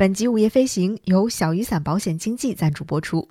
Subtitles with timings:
[0.00, 3.28] 本集午夜飞行由小雨伞保险经纪赞助播出。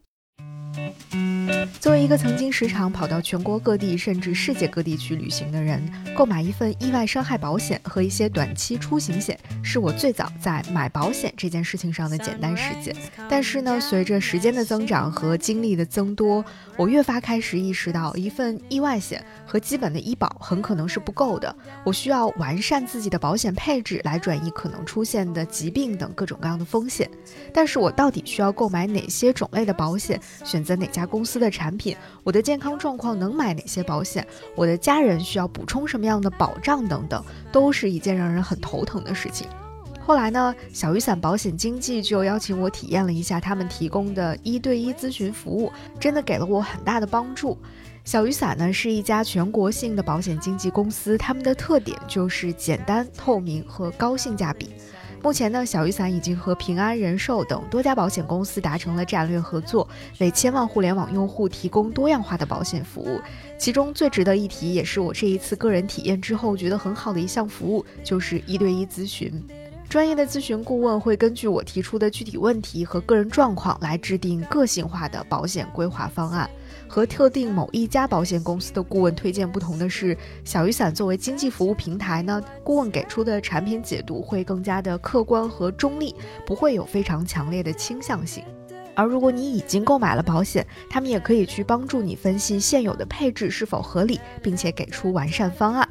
[1.80, 5.82] 作为一个曾经时常跑到全国各地甚至世界各地去旅行的人，
[6.16, 12.96] 购买一份意外伤害保险和一些短期出行险，是我最早在买保险这件事情上的简单实践。
[13.30, 16.44] 但是呢，随着时间的增长和经历的增多，
[16.76, 21.56] 我越发开始意识到，一份意外险和基本的医保很可能是不够的。
[21.86, 27.10] 我需要完善自己的保险配置，来转移可能出现的疾病等各种各样的风险。
[27.54, 30.20] 但是我到底需要购买哪些种类的保险？
[30.44, 31.78] 选择哪家公司的产？
[31.78, 34.26] 品，我的健康状况能买哪些保险？
[34.56, 36.86] 我的家人需要补充什么样的保障？
[36.88, 39.48] 等等，都是一件让人很头疼的事情。
[40.04, 47.56] 后来呢，小雨伞保险经纪就邀请我体验了一下他们提供的一对一咨询服务，真的给了我很大的帮助。
[48.04, 54.70] 小雨伞呢是一家全国性的保险经纪公司，他们的特点就是简单、透明和高性价比。
[55.22, 59.88] 目前呢，小雨伞已经和平安人寿等多家保险公司达成了战略合作，
[60.20, 63.20] 为千万互联网用户提供多样化的保险服务。
[63.58, 69.46] 其中最值得一提，也是我这一次个人体验之后觉得很好的一项服务，就是一对一咨询。
[69.90, 76.50] 专业的咨询顾问会根据我提出的具体问题和个人状况来制定个性化的保险规划方案。
[76.90, 86.16] 和特定某一家保险公司的顾问推荐不同的是，小雨伞作为经济服务平台呢，顾问给出的产品解读会更加的客观和中立，
[86.48, 88.44] 不会有非常强烈的倾向性。
[88.96, 95.88] 而如果你已经购买了保险，他们也可以去帮助你分析现有的配置是否合理，并且给出完善方案。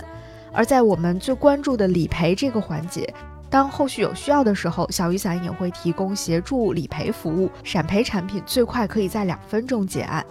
[0.53, 3.15] 而在我们最关注的理赔这个环节，
[3.49, 10.27] 当后续有需要的时候，小雨伞也会提供协助理赔服务，闪赔产品最快可以在两分钟结案。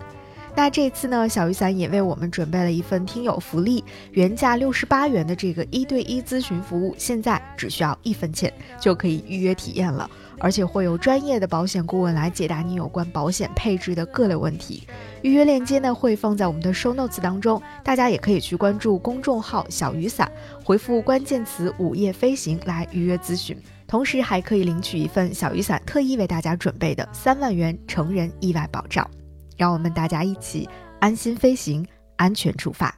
[0.57, 14.87] 那这次呢，小雨伞也为我们准备了一份听友福利，原价六十八元的这个一对一咨询服务，现在只需要一分钱就可以预约体验了，而且会有专业的保险顾问来解答你有关保险配置的各类问题。
[15.21, 20.27] 预约链接呢会放在我们的 show notes 当中，大家也可以去关注公众号小雨伞，
[20.63, 23.55] 回复关键词“午夜飞行”来预约咨询，
[23.85, 29.07] 同时还可以领取一份小雨伞特意为大家准备的三万元成人意外保障。
[29.57, 30.69] 让我们大家一起
[30.99, 31.85] 安心飞行，
[32.15, 32.95] 安全出发。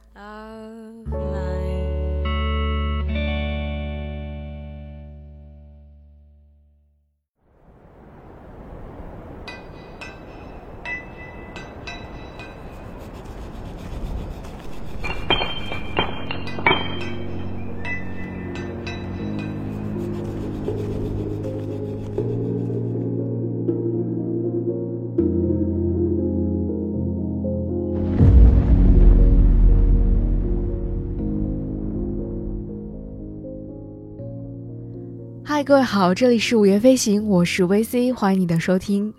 [35.70, 39.14] 各位好，这里是午夜飞行，我是 VC，欢迎你的收听。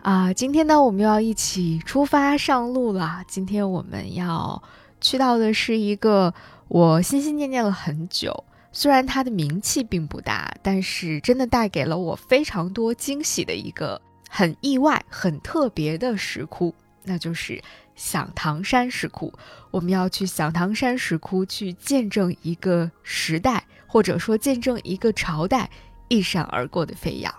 [0.00, 3.24] 啊，今天呢，我们又要一起出发上路了。
[3.26, 4.62] 今天我们要
[5.00, 6.32] 去到的是一个
[6.68, 16.72] 我心心念念了很久，虽然它的名气并不大，但是真的带给了我非常多惊喜的一个很意外、很特别的石窟，
[17.02, 17.60] 那就是
[17.96, 19.32] 响堂山石窟。
[19.72, 23.64] 我们要去响堂山石窟去见证一个时代。
[23.90, 25.70] 或者说，见证一个朝代
[26.08, 27.32] 一闪而过的飞扬。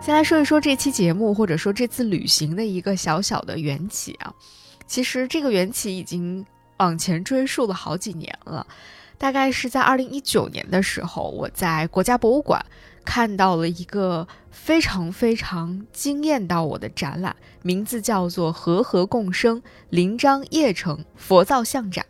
[0.00, 4.32] 先来说一说这期节目，或者说这次旅行的一个小小的缘起啊。
[4.86, 8.64] 其实这个缘起已经往前追溯了好几年了，
[9.18, 12.64] 大概是在二零一九年的时候，我在国家博物馆。
[13.06, 22.04] 看到了一个非常非常惊艳到我的展览，名字叫做“和合共生临漳邺城佛造像展”。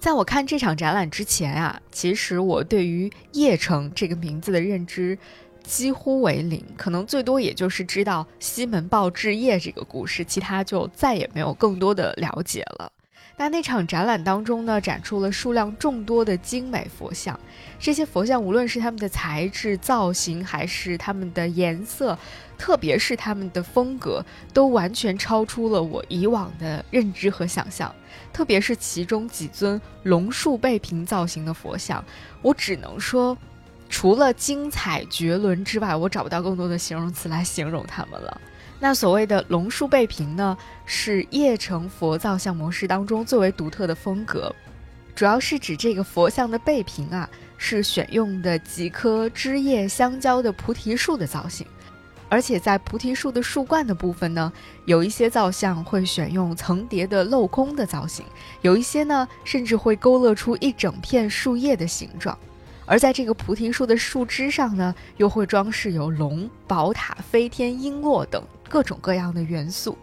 [0.00, 5.18] 在我看这场展览之前啊，其实我对于邺城这个名字的认知
[5.62, 12.90] 几乎为零，可能最多也就是知道西门豹治邺这个故事，其他就再也没有更多的了解了。
[13.38, 17.38] 那那场展览当中呢，展出了数量众多的精美佛像。
[17.78, 22.18] 这些佛像，无论是它们的材质、造型，还是它们的颜色，
[22.58, 27.94] 特别是它们的风格，都完全超出了我以往的认知和想象。
[28.32, 32.04] 特别是其中几尊龙树背平造型的佛像，
[32.42, 33.38] 我只能说，
[33.88, 38.40] 除了精彩绝伦之外，我找不到更多的形容词来形容它们了。
[38.80, 44.54] 那所谓的龙树背屏呢，是邺城佛造像模式当中最为独特的风格，
[45.14, 51.66] 主要是指这个佛像的背屏啊，是选用的几棵枝叶相交的菩提树的造型。
[52.30, 54.52] 而且在菩提树的树冠的部分呢，
[54.84, 58.24] 有一些造像会选用层叠的镂空的造型，
[58.60, 62.38] 有一些呢甚至会勾勒出一整片树叶的形状。
[62.84, 69.96] 而在这个菩提树的树枝上呢，又会装饰有龙、宝塔、飞天、璎珞等各种各样的元素。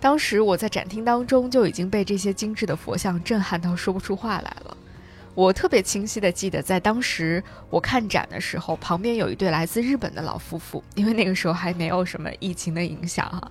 [0.00, 4.76] 当时我在展厅当中就已经被这些精致的佛像震撼到说不出话来了。
[5.34, 13.50] 我特别清晰的记得，在当时我看展的时候，旁边有一对来自日本的老夫妇，因为那个时候还没有什么疫情的影响哈。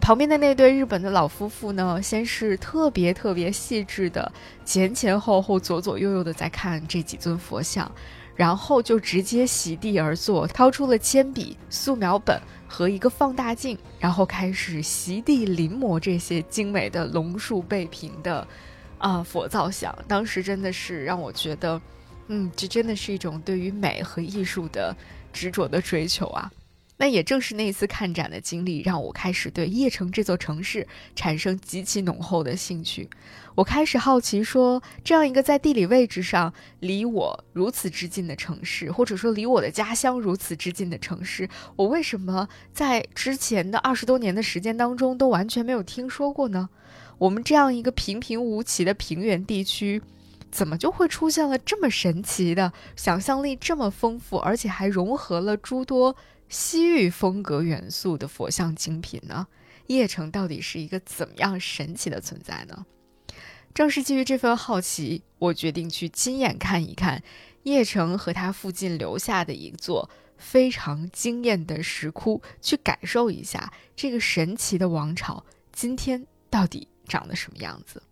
[0.00, 4.32] 旁边的那对日本的老夫妇呢，先是特别特别细致的
[4.64, 7.90] 前前后后、左左右右的在看这几尊佛像，
[8.36, 18.46] 然后就直接席地而坐，掏出了铅笔、素描本和一个放大镜，然后开始席地临摹这些精美的龙树背屏的
[18.98, 19.96] 啊佛造像。
[20.06, 21.80] 当时真的是让我觉得，
[22.28, 24.94] 嗯，这真的是一种对于美和艺术的
[25.32, 26.52] 执着的追求啊。
[26.98, 33.08] 那也正是那次看展的经历，让我开始对叶城这座城市产生极其浓厚的兴趣。
[33.56, 46.68] 我开始好奇，说这样一个在地理位置上离我如此之近的城市，或者说离我的家乡如此之近的城市，我为什么在之前的二十多年的时间当中都完全没有听说过呢？
[47.16, 50.02] 我们这样一个平平无奇的平原地区，
[50.50, 56.14] 怎么就会出现了这么神奇的、想象力这么丰富，而且还融合了诸多？
[56.50, 59.46] 西域风格元素的佛像精品呢？
[59.88, 62.84] 邺城到底是一个怎么样神奇的存在呢？
[63.76, 67.22] 正是基于这份好奇，我决定去亲眼看一看
[67.64, 70.08] 邺城和它附近留下的一座
[70.38, 78.02] 非常惊艳的石窟，去感受一下这个神奇的王朝今天到底长得什么样子。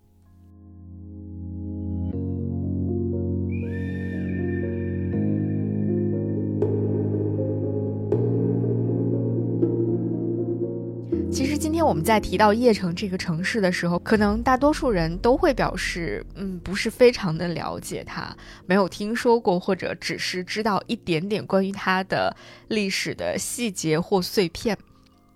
[11.85, 18.35] 我们在提到叶城这个城市的时候，可能大多数人都会表示，嗯，不是非常的了解它，
[18.67, 22.35] 没有听说过，或者只是知道一点点关于它的
[22.69, 24.77] 历史的细节或碎片。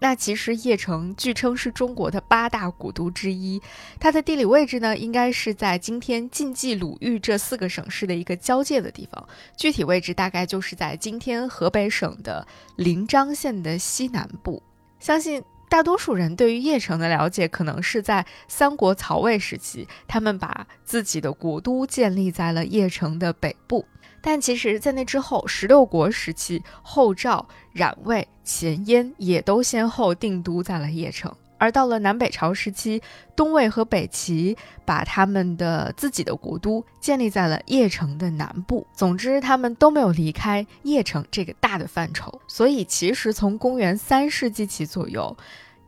[0.00, 3.60] 那其实叶城据称是中国的八大古都之一，
[3.98, 12.46] 它的地理位置呢，应该是在今天晋冀鲁豫这四个省市的一个交界的地方，具体位置大概就是在今天河北省的
[12.76, 14.62] 临漳县的西南部。
[14.98, 15.42] 相信。
[15.68, 23.84] 大多数人对于邺城的了解，可能是在三国曹魏时期，他们把自己的国都建立在了邺城的北部。
[24.20, 31.32] 但其实，在那之后，十六国时期，后赵、冉魏、前燕也都先后定都在了邺城。
[31.58, 33.02] 而到了南北朝时期，
[33.36, 38.86] 东魏和北齐把他们的自己的国都建立在了邺城的南部。
[38.94, 42.40] 总之，他们都没有离开邺城这个大的范畴。
[42.46, 45.36] 所以，其实从公元三世纪起左右，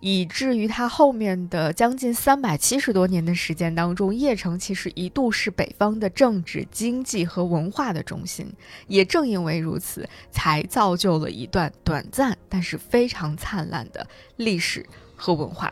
[0.00, 8.50] 以至于它后面的将近三百七十多年的时间当中，邺城其实一度是北方的政治、经济和文化的中心。
[8.86, 14.06] 也正因为如此，才造就了一段短暂但是非常灿烂的
[14.36, 14.84] 历史。
[15.20, 15.70] 和文化，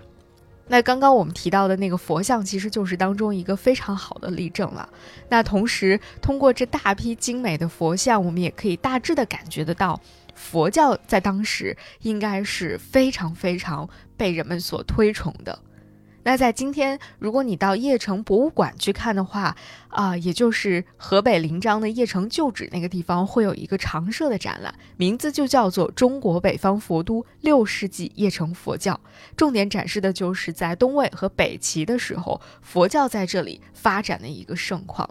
[0.66, 4.86] 那刚刚我们提到的那个佛像，其实就是当中一个非常好的例证了。
[5.30, 9.98] 那同时，通过这大批精美的佛像，我们也可以大致的感觉得到，
[10.34, 15.58] 佛教在当时应该是非常非常被人们所推崇的。
[16.24, 19.56] 那在今天，如果你到邺城博物馆去看的话，
[19.88, 28.92] 啊，也就是河北临漳的邺城旧址那个地方，会有一个常设的展览，名字就叫做《中国北方佛都六世纪邺城佛教》，
[29.36, 35.08] 重点展示的就是在东魏和北齐的时候，佛教在这里发展的一个盛况。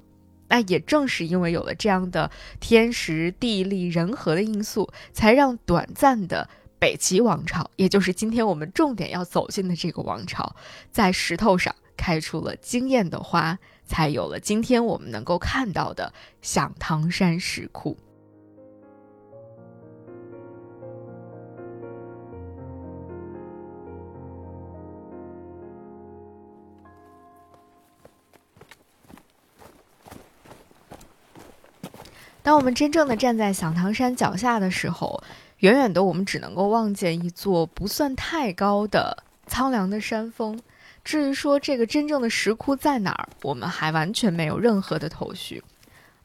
[0.50, 2.30] 那也正是因为有了这样的
[2.60, 6.48] 天时地利人和的因素，才让短暂的。
[6.80, 10.56] 北齐王朝，也就是今天我们重点要走进的这个王朝，
[10.92, 17.98] 在石头上开出了惊艳的花，才有了今天我们能够看到的响堂山石窟。
[32.44, 35.22] 当我们真正的站在响堂山脚下的时候，
[35.60, 40.60] 远远的，我们只能够望见一座不算太高的苍凉的山峰。
[41.04, 45.64] 至于说这个真正的石窟在哪儿，我们还完全没有任何的头绪。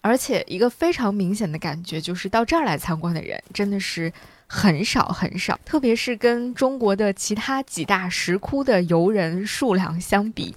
[0.01, 4.13] 而且，一个非常明显的感觉就是，到这儿来参观的人真的是
[4.49, 5.59] 很少很少。
[5.65, 10.55] 特别是跟中国的其他几大石窟的游人数量相比，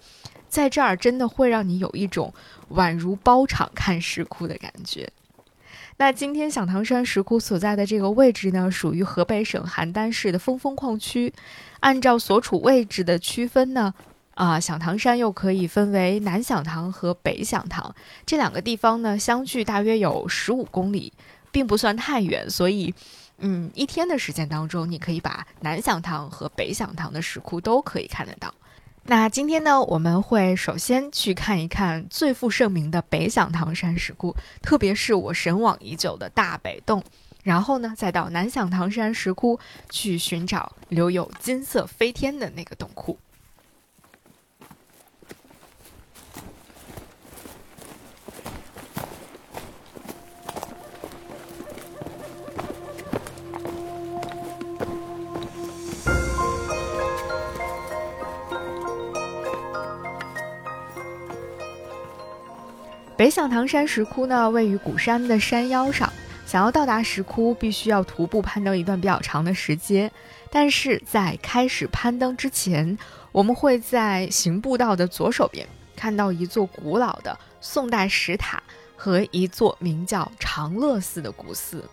[0.50, 2.34] 在这儿真的会让你有一种
[2.72, 5.08] 宛如包场看石窟的感觉。
[5.98, 11.34] 那今天响堂山石窟所在的这个位置呢，属于河北省邯郸市的峰峰矿区。
[11.80, 13.94] 按照所处位置的区分呢，
[14.34, 21.14] 啊，响堂山又可以分为南响堂和北响堂这两个地方呢，相距大约有十五公里，
[21.50, 22.50] 并不算太远。
[22.50, 22.94] 所以，
[23.38, 28.54] 嗯，一天的时间当中，你可以把南响堂和北响堂的石窟都可以看得到。
[29.08, 37.04] 那今天呢，我们会首先去看一看最负盛名的北响堂山石窟，特别是我神往已久的大北洞。
[37.44, 39.60] 然后呢，再到南响堂山石窟
[39.92, 43.16] 去寻找留有金色飞天的那个洞窟。
[63.18, 66.12] 北响堂山石窟呢，位于古山的山腰上。
[66.46, 70.12] 想要到达石窟，必须要徒步攀登一段比较长的石阶。
[70.52, 72.98] 但是在开始攀登之前，
[73.32, 78.62] 我们会在行步道的左手边看到一座古老的宋代石塔
[78.96, 81.84] 和一座名叫长乐寺的古寺。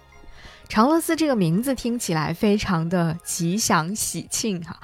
[0.69, 4.81] 长乐寺这个名字听起来非常的吉祥喜庆哈，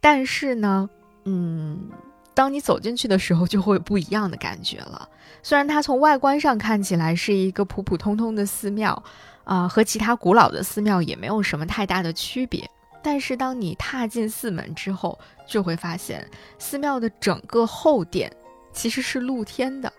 [0.00, 0.88] 但是呢，
[1.24, 1.90] 嗯。
[2.34, 5.08] 当你走进去的时候，就会不一样的感觉了。
[5.42, 9.02] 虽然它从外观上看起来是一个普普通通的寺庙，
[9.44, 12.68] 啊，和其他古老的寺庙也没有什么太大的区别，
[13.02, 16.26] 但是当你踏进寺门之后，就会发现
[16.58, 18.32] 寺庙的整个后殿
[18.72, 19.92] 其实是露天的。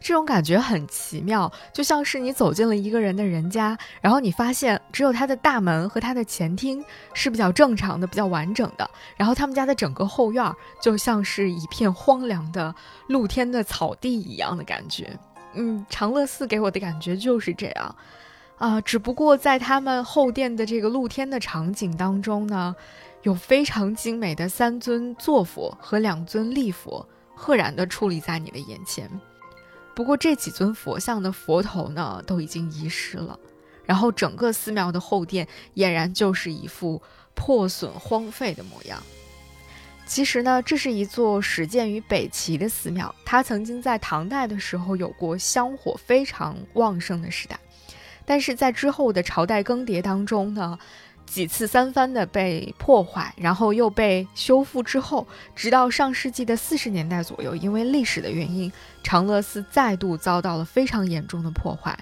[0.00, 12.74] 这种感觉很奇妙，就像是你走进了一个人的人家，然后你发现只有他的大门和他的前厅是比较正常的、比较完整的，然后他们家的整个后院就像是一片荒凉的
[13.08, 15.16] 露天的草地一样的感觉。
[15.52, 17.94] 嗯，长乐寺给我的感觉就是这样，
[18.56, 22.74] 啊，只不过在他们后殿的这个露天的场景当中呢，
[23.22, 29.10] 有非常精美的三尊坐佛和两尊立佛，赫然的矗立在你的眼前。
[30.00, 33.38] 不过这几尊佛像的佛头呢，都已经遗失了，
[33.84, 37.02] 然后整个寺庙的后殿俨然就是一副
[37.34, 39.02] 破损荒废的模样。
[40.06, 47.60] 其实呢，这是一座始建于北齐的寺庙，它曾经在唐代的时候有过香火非常旺盛的时代，
[48.24, 50.78] 但是在之后的朝代更迭当中呢。
[51.30, 58.70] 几次三番的被破坏，然后又被修复之后，直到上世纪的四十年代左右，因为历史的原因，
[59.04, 61.96] 长乐寺再度遭到了非常严重的破坏。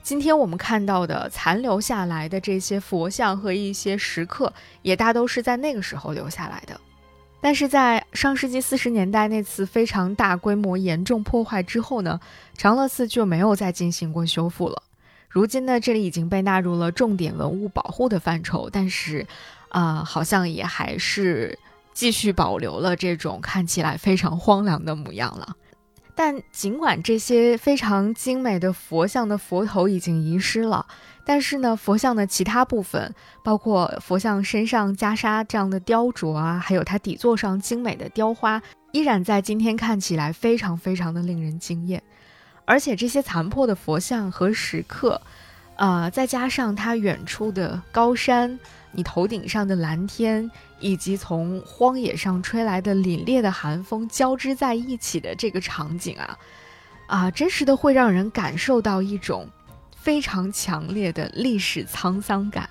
[0.00, 6.80] 今天我们看到的残留下来的这些佛像和一些石刻，也大都是在那个时候留下来的。
[7.40, 12.20] 但是在上世纪四十年代那次非常大规模严重破坏之后呢，
[12.56, 14.82] 长乐寺就没有再进行过修复了。
[15.28, 19.26] 如今呢，这里已经被纳入了重点文物保护的范畴，但是，
[19.68, 21.58] 啊，好像也还是
[21.92, 25.54] 继续保留了这种看起来非常荒凉的模样了。
[26.14, 30.84] 但尽管这些非常精美的佛像的佛头已经遗失了，
[31.24, 42.02] 但是呢，佛像的其他部分，包括佛像身上袈裟这样的雕琢啊，还有它底座上精美的雕花，依然在今天看起来非常非常的令人惊艳。
[42.68, 45.18] 而且这些残破的佛像和石刻，
[45.76, 48.58] 啊，再加上它远处的高山，
[48.92, 56.38] 你头顶上的蓝天，以及从荒野上吹来的凛冽的寒风交织在一起的这个场景啊，
[57.06, 59.48] 啊，真实的会让人感受到一种
[59.96, 62.68] 非常强烈的历史沧桑感。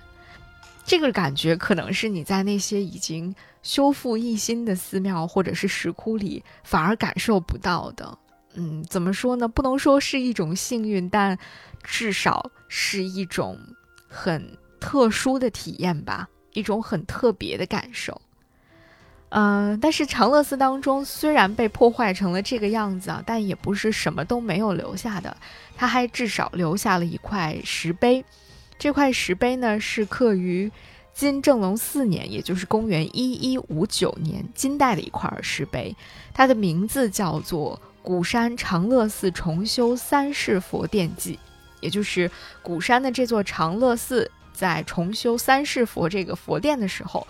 [0.86, 8.16] 这个感觉可能是你在那些已经修复一新的寺庙或者是石窟里反而感受不到的。
[8.60, 9.48] 嗯，怎么说呢？
[9.48, 11.38] 不能说是一种幸运，但
[11.84, 13.56] 至少是一种
[14.08, 18.20] 很特殊的体验吧，一种很特别的感受。
[19.30, 25.38] 嗯，但是长乐寺当中虽然被破坏成了这个样子啊，但也不是什么都没有留下的，
[25.76, 28.26] 它还至少留下了一块石碑。
[28.80, 30.72] 这块石碑呢，是刻于
[31.14, 35.96] 金正隆四年，也就是公元一一五九年，金代的一块石碑，
[36.34, 37.80] 它的名字叫做。
[38.08, 41.38] 鼓山长乐寺重修三世佛殿记，
[41.82, 47.28] 也就是鼓山的这座长乐寺在重修三世佛这个佛殿的时候，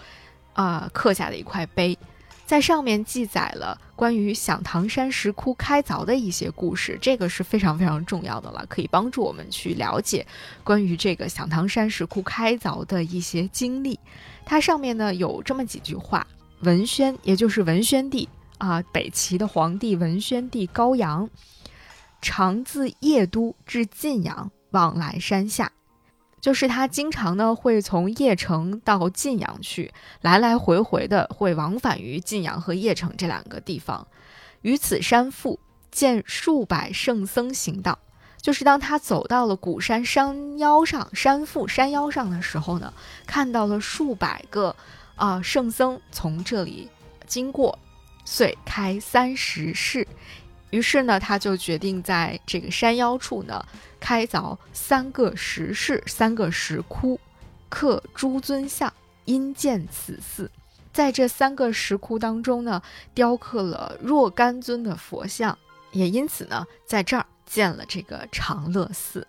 [0.53, 1.97] 啊，刻下的一块碑，
[2.45, 10.27] 在上面记载了关于响堂山石窟开凿的一些故事，这个是非常非常重要的了，可以帮助我们去了解
[10.63, 13.99] 关于这个响堂山石窟开凿的一些经历。
[14.45, 16.27] 它上面呢有这么几句话：
[16.59, 18.29] 文宣，也就是文宣帝。
[18.57, 21.29] 啊，北齐的皇帝文宣帝高阳，
[22.21, 25.71] 常自邺都至晋阳，往来山下。
[26.39, 34.07] 就是他经常呢会从邺城到晋阳去，来来回回的会往返于晋阳和邺城这两个地方。
[34.61, 35.59] 于此山腹
[35.91, 37.97] 见数百圣僧行道，
[38.39, 42.93] 就是当他走到了古山山腰上、山腹山腰上的时候呢，
[43.25, 44.75] 看到了数百个
[45.15, 46.87] 啊圣僧从这里
[47.25, 47.77] 经过，
[48.29, 50.05] 遂开三十室。
[50.69, 53.65] 于是呢，他就决定在这个山腰处呢，
[54.01, 57.17] 开凿三个石室、三个石窟，
[57.69, 58.93] 刻诸尊像，
[59.23, 60.51] 因建此寺。
[60.91, 62.81] 在这三个石窟当中呢，
[63.13, 65.57] 雕刻了若干尊的佛像，
[65.93, 69.25] 也因此呢，在这儿建了这个长乐寺。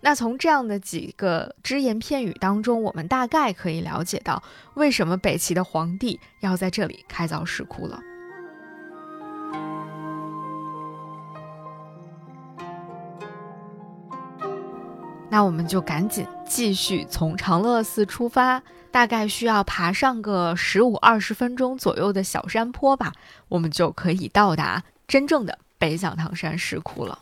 [0.00, 8.00] 那从这样的几个只言片语当中，我们大概可以了解到，为什么北齐的皇帝要在这里开凿石窟了。
[15.32, 23.14] 那我们就赶紧继续从长乐寺出发，大概需要爬上个十五二十分钟左右的小山坡吧，
[23.48, 27.18] 我们就可以到达真正的北响唐山石窟了。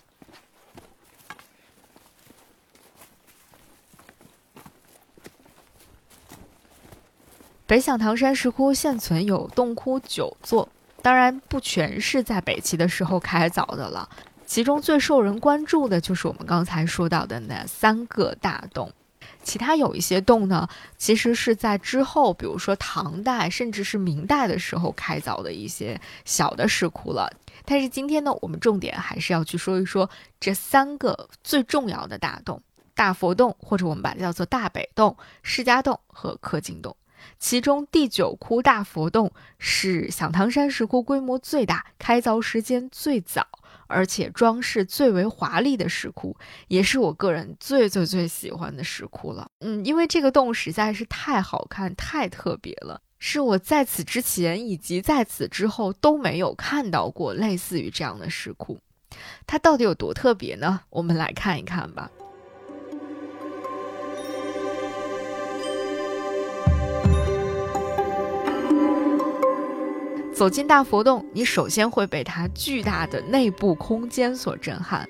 [7.64, 10.69] 北响唐山石窟现存有洞窟九座，
[11.00, 14.09] 当然不全是在北齐的时候开凿的了。
[14.50, 18.92] 其中最受人关注的就是我们刚才说到的那三个大洞，
[19.45, 27.30] 其他有一些洞呢，其实是在之后，比如说唐代甚至是明代的时候开凿的一些小的石窟了。
[27.64, 32.61] 但是今天呢，我们重点还是要去说一说这三个最重要的大洞：
[32.97, 36.97] 大佛洞，或者我们把它叫做大北洞、释迦洞和刻经洞。
[37.38, 39.30] 其中第九窟大佛洞
[39.61, 43.47] 是响堂山石窟规模最大、开凿时间最早。
[43.90, 46.37] 而且装饰最为华丽的石窟，
[46.68, 49.50] 也是我个人最最最喜欢的石窟了。
[49.61, 58.78] 嗯，因为这个洞实在是太好看、太特别了，是我在此之前以及在此之后都没有看到过类似于这样的石窟。
[59.47, 60.80] 它到底有多特别呢？
[60.88, 62.11] 我们来看一看吧。
[70.40, 75.07] 走进大佛洞，你首先会被它巨大的内部空间所震撼。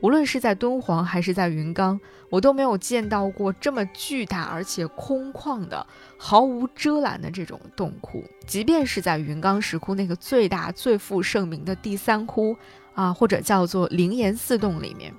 [0.00, 8.24] 无论是在敦煌还是在云冈，我都没有见到过这么巨大而且空旷的、毫无遮拦的这种洞窟。
[8.44, 12.56] 即便是在云冈石窟那个最大、最负盛名的第三窟
[12.94, 15.14] 啊，或者叫做灵岩寺洞里面。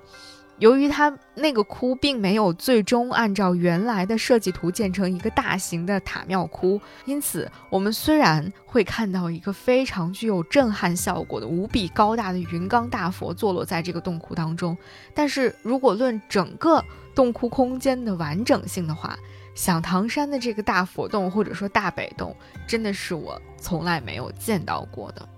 [0.58, 14.76] 由于它那个窟并没有最终按照原来的设计图建成一个大型的塔庙窟，因此我们虽然会看到一个非常具有震撼效果的无比高大的云冈大佛坐落在这个洞窟当中，
[15.12, 16.82] 但是如果论整个
[17.14, 19.18] 洞窟空间的完整性的话，
[19.56, 22.34] 响堂山的这个大佛洞或者说大北洞，
[22.66, 25.28] 真的是我从来没有见到过的。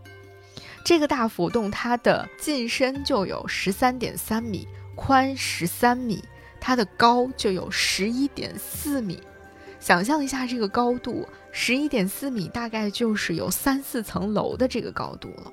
[0.84, 4.68] 这个大佛洞它的进深就有十三点三米。
[4.96, 6.24] 宽十三米，
[6.58, 9.22] 它的高就有十一点四米。
[9.78, 15.52] 想象一下这个高度，十一点四米大概就是有三四层楼的这个高度了。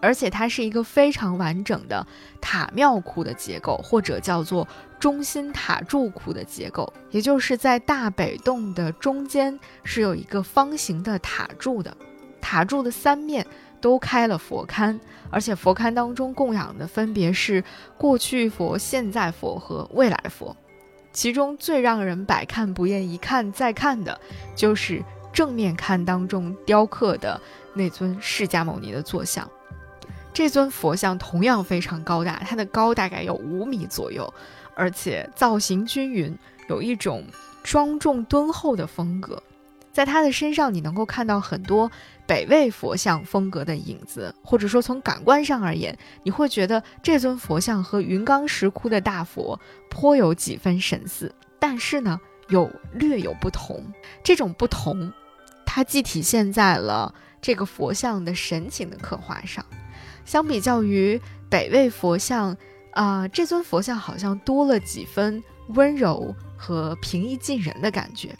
[0.00, 2.04] 而且它是一个非常完整的
[2.40, 4.66] 塔庙窟的结构，或者叫做
[4.98, 11.96] 中心塔柱窟的结构，也就是在大北洞的中间是有一个方形的塔柱的，
[12.40, 13.46] 塔柱的三面。
[13.82, 17.62] 都开了佛龛，而且佛龛当中供养的分别是
[17.98, 20.56] 过去佛、现在佛和未来佛。
[21.12, 24.18] 其中最让人百看不厌、一看再看的，
[24.56, 27.38] 就是正面龛当中雕刻的
[27.74, 29.46] 那尊释迦牟尼的坐像。
[30.32, 34.32] 这尊佛像同样非常高大，它的高大概有五米左右，
[34.74, 36.34] 而且造型均匀，
[36.70, 37.24] 有一种
[37.62, 39.42] 庄重敦厚的风格。
[39.92, 41.90] 在他的身上，你能够看到很多
[42.32, 52.18] 北魏佛像风格的影子，或者说从感官上而言，你会觉得这尊佛像和云冈石窟的大佛颇有几分神似，但是呢，
[52.48, 53.84] 又略有不同。
[54.24, 55.12] 这种不同，
[55.66, 59.62] 它既体现在了这个佛像的神情的刻画上，
[60.24, 62.56] 相比较于北魏佛像，
[62.92, 68.34] 啊，这尊佛像好像多了几分温柔和平易近人的感觉。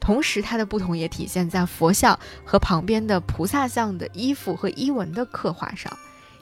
[0.00, 5.92] 同时，它的不同也体现在佛像和旁边的菩萨像的衣服和衣纹的刻画上，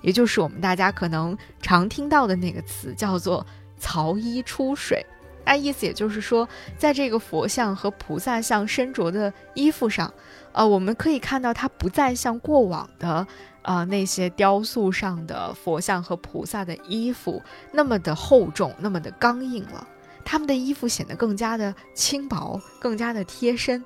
[0.03, 3.45] 也就是我们大家可能常听到的那个词，叫做
[3.79, 5.05] “曹衣出水”。
[5.45, 10.13] 那意思也就是说，在这个佛像和菩萨像身着的衣服上，
[10.51, 13.25] 呃，我们可以看到它不再像过往的，
[13.63, 17.41] 啊那些雕塑上的佛像和菩萨的衣服
[17.73, 19.87] 那么的厚重，那么的刚硬了。
[20.29, 23.83] 他们的衣服显得更加的轻薄，更加的贴身，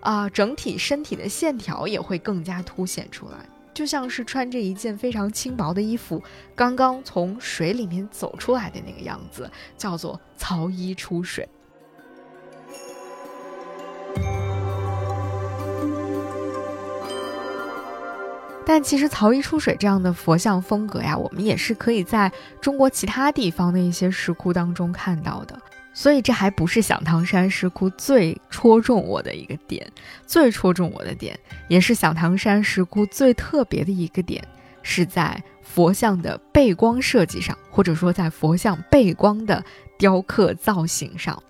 [0.00, 3.38] 啊，整体身体的线条也会更加凸显出来，
[3.72, 6.20] 就像是穿着一件非常轻薄的衣服，
[6.56, 11.48] 刚刚从水里面走出来的那个样子，叫做曹衣出水。
[18.66, 25.56] 但其实曹衣出水这样的佛像风格呀，我们也是可以在中国其他地方的一些石窟当中看到的。
[25.94, 29.90] 所以这还不是响堂山石窟最戳中我的一个点，
[30.26, 34.46] 最戳中我的点，也是响堂山石窟最特别的一个点，
[34.82, 39.64] 是在佛像的背光设计上，或者说在佛像背光的
[39.96, 41.40] 雕刻造型上。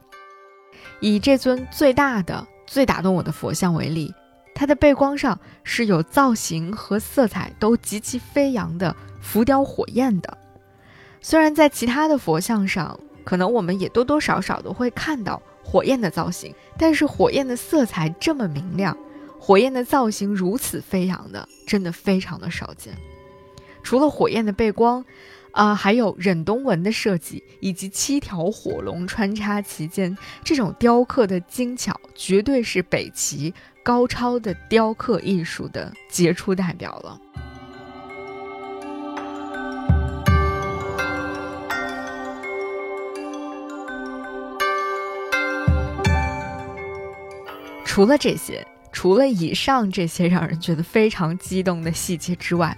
[1.00, 4.12] 以这尊最大的、最打动我的佛像为例，
[4.54, 10.38] 它的背光上是有造型和色彩都极其飞扬的浮雕火焰的。
[11.20, 18.96] 虽然在其他的佛像上，可能我们也多多少少都会看到火焰的造型，但是火焰的色彩这么明亮，
[19.40, 22.94] 火焰的造型如此飞扬的，真的非常的少见。
[23.82, 25.04] 除了火焰的背光，
[25.52, 37.20] 啊，还有忍冬纹的设计，以及七条火龙穿插其间，这种雕刻的精巧，绝对是北齐高超的雕刻艺术的杰出代表了。
[47.94, 52.76] 除了这些，除了以上这些让人觉得非常激动的细节之外，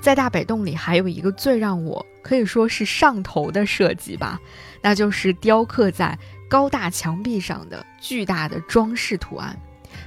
[0.00, 4.40] 在大北洞里还有一个最让我可以说是上头的设计吧，
[4.80, 9.54] 那就是雕刻在高大墙壁上的巨大的装饰图案。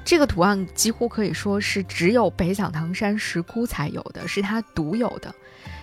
[0.04, 5.32] 这个图案几乎可以说是只有北响堂山石窟才有的，是它独有的。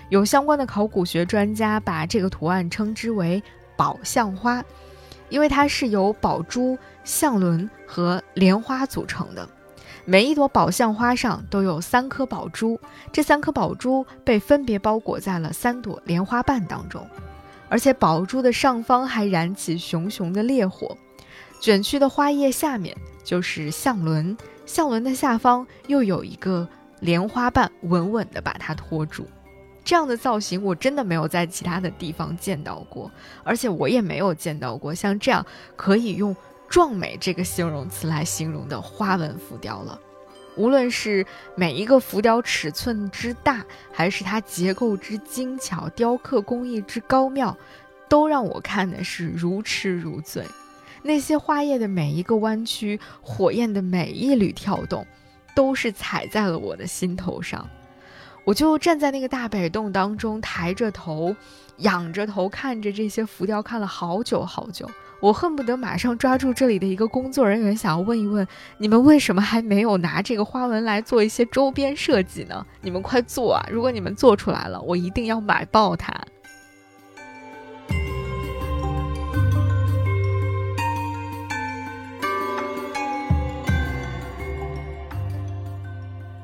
[0.08, 3.40] 有相关的考古学专家把这个图案称之为
[3.78, 4.60] “宝相花”。
[5.30, 9.48] 因为它是由宝珠、相轮和莲花组成的，
[10.04, 12.78] 每一朵宝相花上都有三颗宝珠，
[13.10, 17.04] 这三颗宝珠被分别包裹在了三朵莲花瓣当中，
[17.70, 20.96] 而且宝珠的上方还燃起熊熊的烈火，
[21.62, 26.68] 卷曲的花叶下面就是相轮，相轮的下方又有一个
[27.00, 29.26] 莲花瓣稳稳地把它托住。
[29.82, 33.10] 这样的造型我真的没有在其他的地方见到过，
[33.42, 35.44] 而且我也没有见到过像这样
[35.76, 36.36] 可以用
[36.68, 39.98] “壮美”这个形容词来形容的花纹浮雕了。
[40.56, 47.56] 无论是每一个浮雕尺寸之大，还是它结构之精巧、雕刻工艺之高妙，
[48.08, 50.44] 都让我看的是如痴如醉。
[51.00, 55.06] 那些花叶的每一个弯曲，火焰的每一缕跳动，
[55.54, 57.68] 都是踩在了我的心头上。
[58.44, 61.36] 我就站在那个大北洞当中，抬着头，
[61.76, 64.90] 仰着头看着这些浮雕，看了好久好久。
[65.20, 68.46] 我恨不得马上抓住这里的一个工作人员，想要问一问，
[68.78, 72.64] 你们为什么还没有拿这个花纹来做一些周边设计呢？
[72.82, 73.66] 你们快做啊！
[73.68, 76.14] 如果你们做出来了，我一定要买爆它。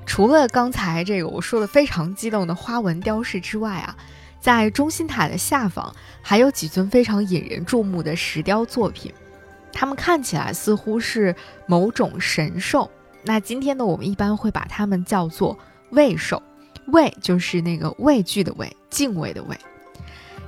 [0.04, 3.96] 除了刚才这个我说的非常激动的花纹雕饰之外啊，
[4.44, 9.11] 在中心塔的下方还有几尊非常引人注目的石雕作品，
[9.72, 11.35] 它们看起来似乎是
[11.66, 12.90] 某种神兽。
[13.22, 15.59] 那今天呢，我们一般会把它们叫做
[15.92, 16.42] 畏兽，
[16.88, 19.57] 畏就是那个畏惧的畏，敬畏的畏。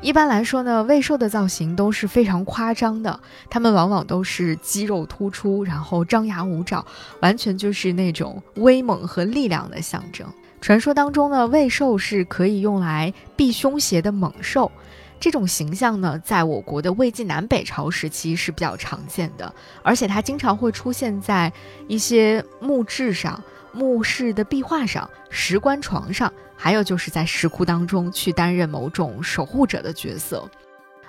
[0.02, 6.84] 一般来说呢，卫兽的造型都是非常夸张的，它们往往都是肌肉突出，然后张牙舞爪，
[7.22, 10.30] 完全就是那种威猛和力量的象征。
[10.60, 14.70] 传说当中呢，卫兽是可以用来避凶邪的猛兽，
[15.20, 21.52] 这种形象呢，在我国的魏晋南北朝时期是比较常见的，而且它经常会出现在
[21.88, 23.42] 一些墓志上。
[23.72, 30.48] 墓室的壁画上、石棺床上，还有就是在石窟当中去担任某种守护者的角色。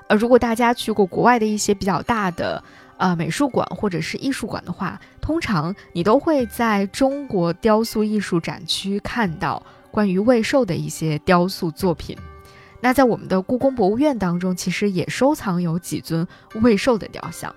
[0.09, 2.61] 呃，如果大家去过国外的一些比较大的
[2.97, 12.17] 呃美术馆或者是艺术馆的话，通常你都会在中国雕塑艺术展区看到关于魏寿的一些雕塑作品。
[12.79, 16.27] 那在我们的故宫博物院当中，其实也收藏有几尊
[16.61, 17.53] 魏寿的雕像。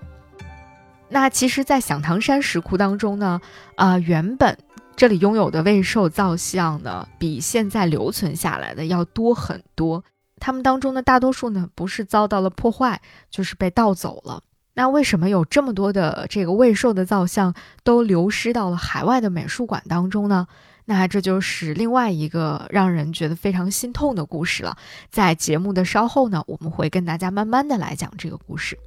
[1.09, 3.41] 那其实，在响堂山石窟当中呢，
[3.75, 4.57] 啊，原本。
[4.95, 10.03] 这里拥有的未寿造像呢，比现在留存下来的要多很多。
[10.39, 14.43] 他们当中的大多数呢，不是遭到了破坏，就是被盗走了。
[14.73, 17.53] 那为什么有这么多的这个未寿的造像
[17.83, 20.47] 都流失到了海外的美术馆当中呢？
[20.85, 24.75] 那这就是另外一个让人觉得非常心痛的故事了。
[25.09, 28.77] 在节目的稍后呢，我们会跟大家慢慢的来讲这个故事。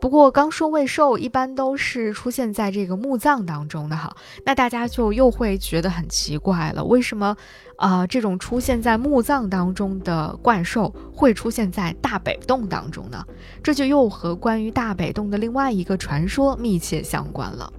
[0.00, 7.36] 不过刚说未寿一般都是出现在这个墓葬当中的哈，那大家就又会觉得很奇怪了，为什么
[7.76, 13.24] 啊这种出现在墓葬当中的怪兽会出现在大北洞当中呢？
[13.62, 17.72] 这就又和关于大北洞的另外一个传说密切相关了。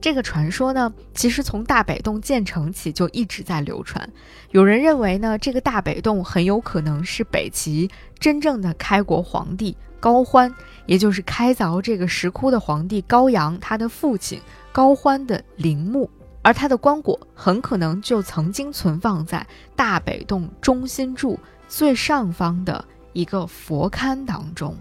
[0.00, 4.08] 这个传说呢，其实从大北洞建成起就一直在流传。
[4.52, 7.90] 有人认为呢，这个大北洞很有可能是北齐
[8.20, 10.54] 真正的开国皇帝高欢，
[10.86, 14.40] 也就是开凿这个石窟的皇帝高阳他的父亲
[14.70, 16.08] 高欢的陵墓，
[16.42, 19.46] 而它的棺椁很可能就曾经存放在
[19.76, 24.76] 大北洞中心柱最上方的一个佛龛当中。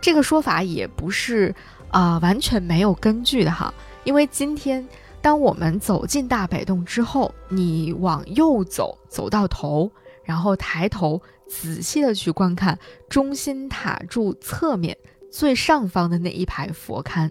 [0.00, 1.54] 这个说法也不是
[1.90, 3.72] 啊完全没有根据的哈。
[4.04, 4.84] 因为今天，
[5.20, 9.88] 当我们走进大北洞之后，你往右走，走到头，
[10.24, 12.76] 然后抬头仔细的去观看
[13.08, 14.98] 中心塔柱侧面
[15.30, 17.30] 最上方的那一排佛龛，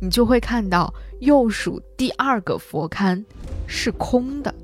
[0.00, 3.24] 你就会看到右数第二个佛龛
[3.66, 4.54] 是空的，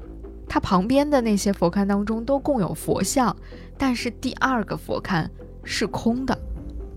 [0.48, 3.34] 它旁边的那些佛龛当中都供有佛像，
[3.78, 5.28] 但是第二个佛龛
[5.62, 6.38] 是空的。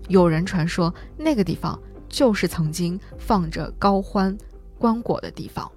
[0.08, 4.36] 有人传说那个地方就是曾经放着高欢。
[4.80, 5.68] 棺椁的地方，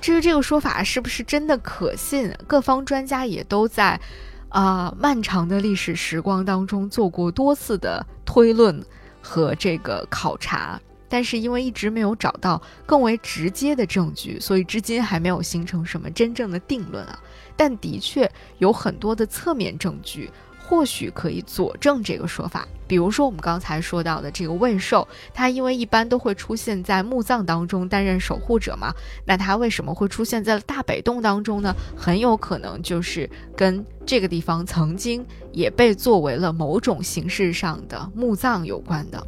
[0.00, 4.00] 至于这个说法是不是真的可信，各方专家也都在
[4.48, 8.84] 啊漫长的历史时光当中做过多次的推论
[9.20, 10.80] 和这个考察，
[11.12, 17.20] 但是因为一直没有找到更为直接的证据，所以至今还没有形成什么真正的定论啊。
[17.54, 20.30] 但的确有很多的侧面证据。
[20.64, 28.94] 或许可以佐证这个说法，比如说我们刚才说到的这个问兽，它因为一般都会出现在墓葬当中担任守护者嘛，
[29.26, 31.74] 那它为什么会出现在大北洞当中呢？
[31.94, 39.26] 很有可能就是跟这个地方曾经也被作为了某种形式上的墓葬有关的。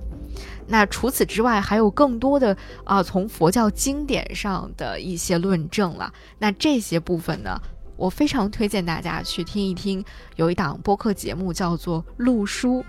[0.74, 6.12] 那除此之外，还有更多的啊，从佛教经典上的一些论证了。
[6.36, 7.56] 那这些部分呢？
[7.96, 12.80] 我非常推荐大家去听一听，有一档播客节目叫做《录书》，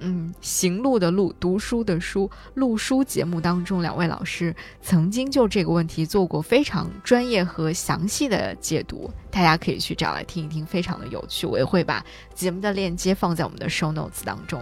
[0.00, 11.46] 嗯，行路的路，读书的书，录书节目当中，两位老师曾经就这个问题做过非常专业和详细的解读，大家可以去找来听一听，非常的有趣。
[11.46, 14.60] 我也会把节目的链接放在我们的 show notes 当中。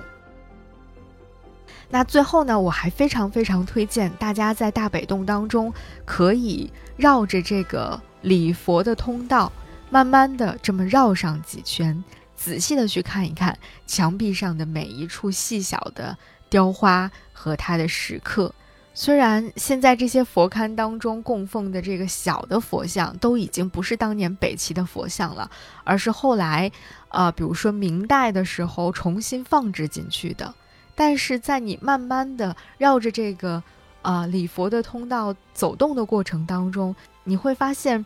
[1.88, 5.72] 那最后呢，我还非常非常推荐大家在大北洞当中
[6.04, 9.52] 可以绕着这个礼佛的通道。
[9.88, 12.02] 慢慢的这么绕上几圈，
[12.34, 16.18] 仔细的去看一看墙壁上的每一处细小的
[16.50, 18.52] 雕花和它的石刻。
[18.94, 25.48] 虽然现在这些佛龛当中供奉的这个小的佛像都已经不是当年北齐的佛像了，
[25.84, 26.72] 而是后来，
[27.10, 30.52] 呃，比如说明代的时候重新放置进去的。
[30.96, 33.62] 但是在你慢慢的绕着这个，
[34.02, 38.04] 啊礼佛的通道走动的过程当中，你会发现。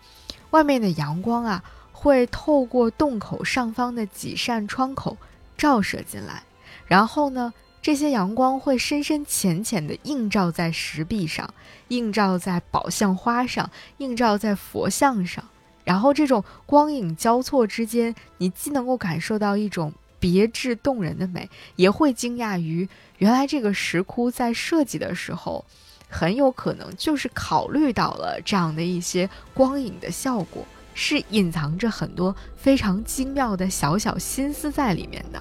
[0.50, 5.16] 外面的阳光啊，会透过洞口上方的几扇窗口
[5.56, 6.42] 照射进来，
[6.88, 11.54] 然后呢，这些阳光会深深浅浅地映照在石壁上，
[11.86, 15.44] 映照在宝相花上，映照在佛像上，
[15.84, 25.64] 然后这种光影交错之间，你既能够感受到一种别致动人的美，也会惊讶于原来这个石窟在设计的时候。
[26.12, 35.40] 很有可能就是考虑到了这样的一些光影的效果，是隐藏着很多非常精妙的小小心思在里面的。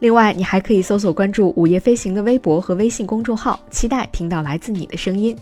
[0.00, 5.36] 另外，你还可以搜索关注“午夜飞行”的微博和微信公众号，期待听到来自你的声音。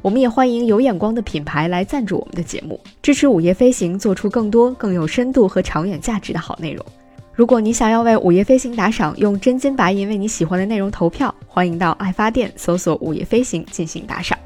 [0.00, 6.86] 我们也欢迎有眼光的品牌来赞助我们的节目，支持“午夜飞行”做出更多更有深度和长远价值的好内容。
[7.32, 14.38] 如果你想要为午夜飞行打赏，用真金白银为你喜欢的内容投票，欢迎到爱发电搜索“午夜飞行”进行打赏。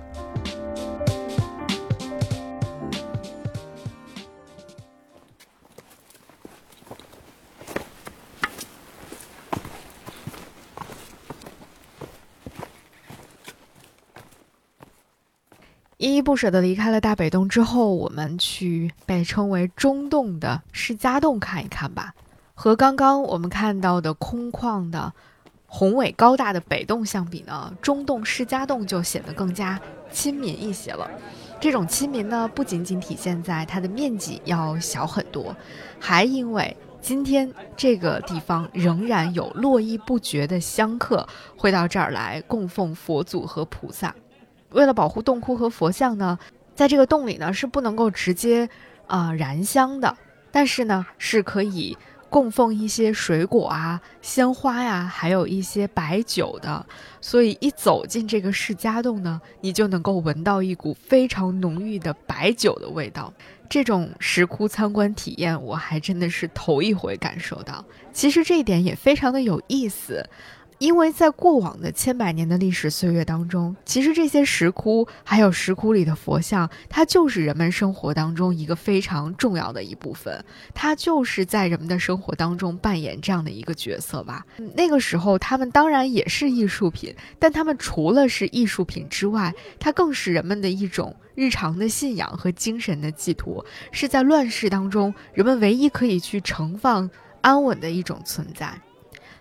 [16.00, 22.14] 依依不舍地离开了大北洞之后，我们去被称为中洞的释迦洞看一看吧。
[22.54, 25.12] 和刚刚我们看到的空旷的、
[25.66, 29.78] 宏伟高大的北洞相比呢，中洞释迦洞就显得更加
[30.10, 31.06] 亲民一些了。
[31.60, 35.54] 这种亲民呢，不仅仅体现在它的面积要小很多，
[35.98, 44.14] 还因为今天这个地方仍然有络绎不绝的香客会到这儿来供奉佛祖和菩萨。
[44.72, 46.38] 为了保护洞窟和佛像呢，
[46.74, 48.68] 在这个洞里呢是不能够直接
[49.06, 50.16] 啊燃香的，
[50.50, 51.96] 但是呢是可以。
[52.30, 56.86] 供奉一些水果啊、鲜花呀，还有一些白酒的，
[57.20, 63.34] 所以一走进这个释迦洞呢，你就能够闻到一股非常浓郁的白酒的味道。
[63.68, 67.84] 这种石窟参观体验，我还真的是头一回感受到。
[68.12, 70.24] 其实这一点也非常的有意思。
[70.80, 84.46] 因为在过往的千百年的历史岁月当中，其实这些石窟还有石窟里的佛像，它就是人们生活当中一个非常重要的一部分，它就是在人们的生活当中扮演这样的一个角色吧。
[84.74, 93.62] 那个时候，他们当然也是艺术品，但他们除了是艺术品之外，它更是人们的一种日常的信仰和精神的寄托，
[93.92, 97.10] 是在乱世当中人们唯一可以去盛放
[97.42, 98.80] 安稳的一种存在。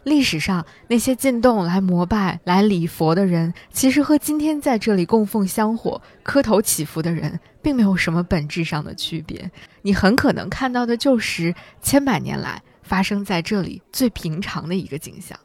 [0.04, 9.52] 历史上那些进洞来膜拜、来礼佛的人，其实和今天在这里供奉香火、磕头祈福的人，并没有什么本质上的区别。
[9.82, 15.38] 你很可能看到的就是千百年来发生在这里最平常的一个景象。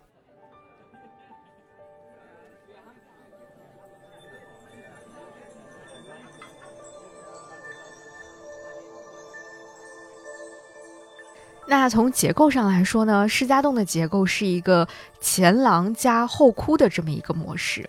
[11.67, 14.87] 那从结构上来说呢，释迦洞的结构是一个
[15.21, 17.89] 前廊加后窟的这么一个模式。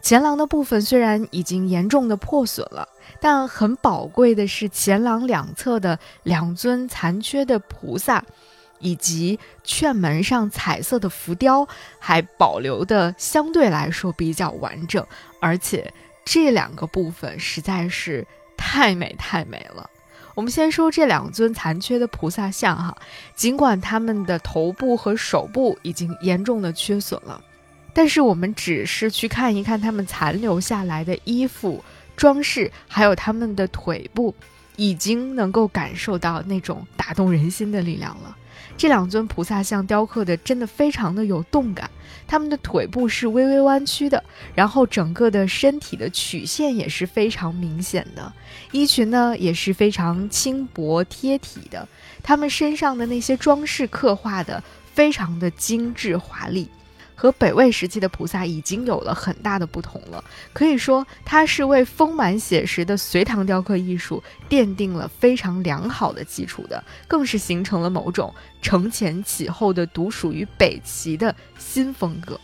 [0.00, 2.88] 前廊的部分虽然已经严重的破损了，
[3.20, 8.24] 但很宝贵的是前廊两侧的两尊残缺的菩萨，
[8.78, 11.66] 以及券门上彩色的浮雕
[11.98, 15.04] 还保留的相对来说比较完整，
[15.40, 15.92] 而且
[16.24, 18.24] 这两个部分实在是
[18.56, 19.90] 太美太美了。
[20.36, 22.94] 我们先说这两尊残缺的菩萨像哈，
[23.34, 27.40] 尽管他们的头部和手部已经严重的缺损了，
[27.94, 31.82] 但是我们只是去看一看他们残留下来的衣服
[32.16, 34.34] 装饰，还有他们的腿部，
[34.76, 38.36] 已经能够感受到那种打动人心的力量了。
[38.76, 41.90] 这两尊菩萨像雕刻的真的非常的有动感，
[42.26, 44.22] 他们的腿部是微微弯曲的，
[44.54, 48.32] 然后整个的身体的曲线也是非常明显的，
[48.72, 51.88] 衣裙呢也是非常轻薄贴体的，
[52.22, 56.68] 他们身上的那些装饰刻画的非常的精致华丽。
[57.16, 72.38] 和北魏时期的菩萨已经有了很大的不同了，可以说它是为丰满写实的隋唐雕刻艺术奠定了非常良好的基础的，更是形成了某种承前启后的独属于北齐的新风格。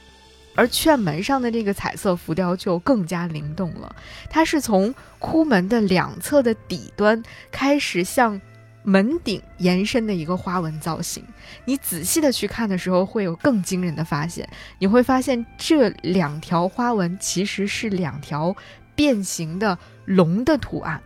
[0.54, 3.94] 而券门上的这个彩色浮雕就更加灵动了，
[4.28, 8.40] 它是从窟门的两侧的底端开始向。
[8.82, 11.24] 门顶延伸的一个花纹造型，
[11.64, 14.48] 你仔细的去看的时候，会有更惊人的发现。
[14.78, 18.54] 你会发现这两条花纹其实是两条
[18.94, 21.00] 变形的龙的图案，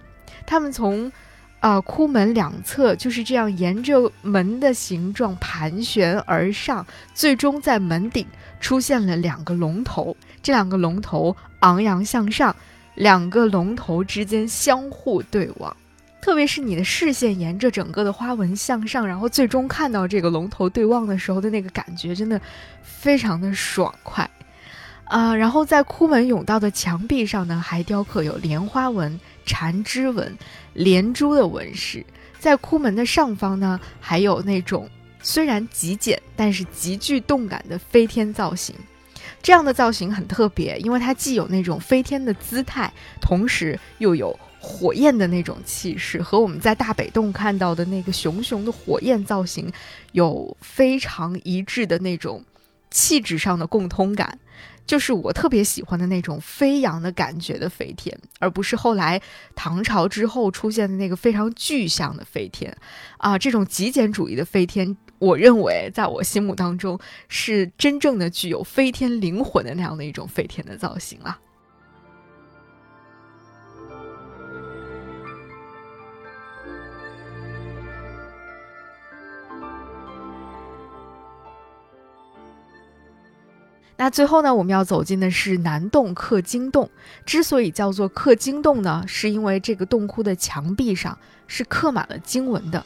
[0.46, 1.12] 它们从
[1.60, 8.26] 啊窟门两侧就是这样沿着门的形状盘旋而上，最终在门顶
[8.60, 10.16] 出现了两个龙头。
[10.42, 12.54] 这两个龙头昂扬向上，
[12.94, 15.76] 两个龙头之间相互对望。
[16.26, 22.40] 特别是你的视线沿着整个的花纹向上，然后最终看到这个龙头对望的时候的那个感觉，真的
[22.82, 24.28] 非常的爽快
[25.04, 25.32] 啊！
[25.32, 30.36] 然后在窟门甬道的墙壁上呢，还雕刻有莲花纹、缠枝纹、
[30.72, 32.04] 连珠的纹饰。
[32.40, 34.90] 在窟门的上方呢，还有那种
[35.22, 38.74] 虽然极简，但是极具动感的飞天造型。
[39.40, 44.36] 这样的造型很特别，因为它既有那种飞天的姿态，同时又有。
[44.68, 49.72] 火焰的那种气势和我们在大北洞看到的那个熊熊的火焰造型
[50.10, 52.44] 有非常一致的那种
[52.90, 54.38] 气质上的共通感，
[54.84, 59.22] 就是我特别喜欢的那种飞扬的感觉的飞天，而不是后来
[59.54, 62.76] 唐朝之后出现的那个非常具象的飞天
[63.18, 63.38] 啊！
[63.38, 66.98] 这种极简主义的飞天，我认为在我心目当中
[67.28, 71.38] 是真正的具有飞天灵魂的那样的一种飞天的造型啊。
[83.98, 86.90] 那最后呢，我们要走进的是南洞刻经洞。
[87.24, 92.84] 之所以叫做刻经洞呢，是因为这个洞窟的墙壁上是刻满了经文的。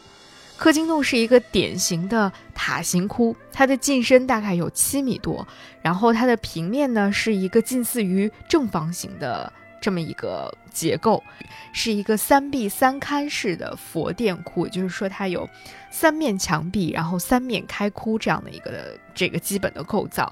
[0.56, 5.46] 刻经洞是一个典型的塔形窟，它的进深大概有七米多，
[5.80, 9.50] 然后它的平面呢是一个近似于正方形的
[9.80, 11.24] 这么一个结构，
[11.72, 15.48] 是一个三壁三龛式的佛殿窟，就是说它有
[15.90, 20.30] 三面墙壁，然后三面开窟这样的一个这个基本的构造。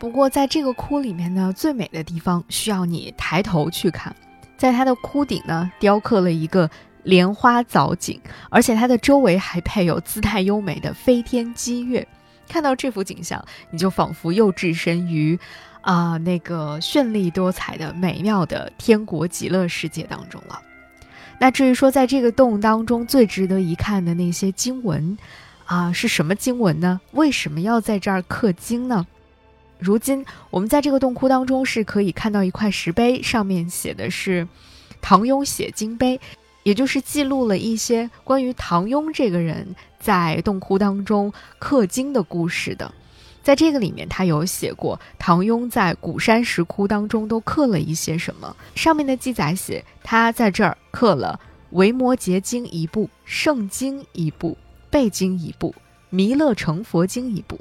[0.00, 4.16] 不过，在这个窟里面呢，最美的地方需要你抬头去看，
[4.56, 6.68] 在它的窟顶呢，雕刻了一个
[7.02, 12.08] 莲花藻井，而且它的周围还配有姿态优美的飞天鸡跃。
[12.48, 15.38] 看到这幅景象，你就仿佛又置身于
[15.82, 20.58] 啊那个绚丽多彩的美妙的天国极乐世界当中了。
[21.38, 25.18] 那至于说，在这个洞当中最值得一看的那些经文
[25.66, 26.98] 啊，是什么经文呢？
[27.12, 29.06] 为什么要在这儿刻经呢？
[29.80, 34.46] 如今，我们在这个洞窟当中是可以看到一块石碑，上面写的是
[35.00, 36.20] “唐庸写经碑”，
[36.62, 42.92] 也就是记录了一些关于唐庸这个人在洞窟当中刻经的故事的。
[43.42, 48.54] 在这个里面，他有写过唐庸在古山石窟当中都刻了一些什么。
[48.74, 54.52] 上面的记载写，他在这儿刻了《维摩诘经》一部，《圣经》一部，
[54.90, 55.70] 《背经》一部，
[56.10, 57.58] 《弥勒成佛经》一部。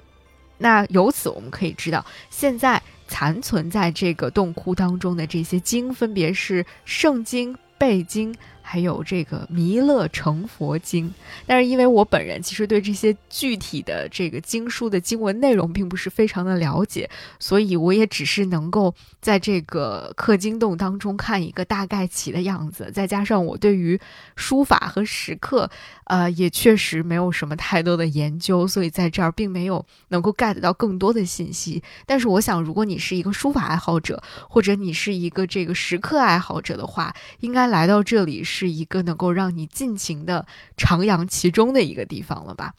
[0.60, 8.32] 那由此我们可以知道，现在残存在这个洞窟当中的这些经，分别是《圣经》《背经》。
[8.62, 11.12] 还有这个弥勒成佛经，
[11.48, 22.92] 但是因为我本人其实对这些具体的这个经书的经文内容并不是非常的了解，所以我也只是能够在这个刻经洞当中看一个大概齐的样子。
[22.94, 24.00] 再加上我对于
[24.36, 25.68] 书法和石刻，
[26.10, 31.84] 呃，也确实没有什么太多的研究，所以在这儿并没有能够 get 到更多的信息。
[32.08, 38.80] 但是我想，如果你是一个书法爱好者，或者你是一个这个石刻爱好者的话，应该来到这里是。
[38.80, 40.46] 一个能够让你尽情的
[40.78, 42.74] 徜徉其中的一个地方了吧？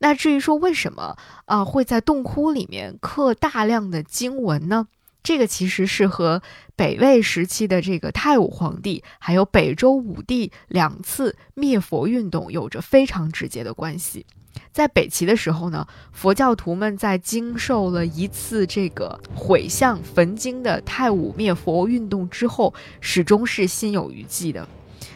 [0.00, 1.16] 那至于说为什么
[1.46, 4.86] 啊会在洞窟里面刻大量的经文呢？
[5.22, 6.42] 这个其实是和
[6.76, 14.24] 北魏时期的这个太武皇帝还有北周武帝两次灭佛运动有着非常直接的关系。
[14.72, 24.66] 在北齐的时候呢，佛教徒们在经受了一次这个毁像焚经的太武灭佛运动之后，始终是心有余悸的。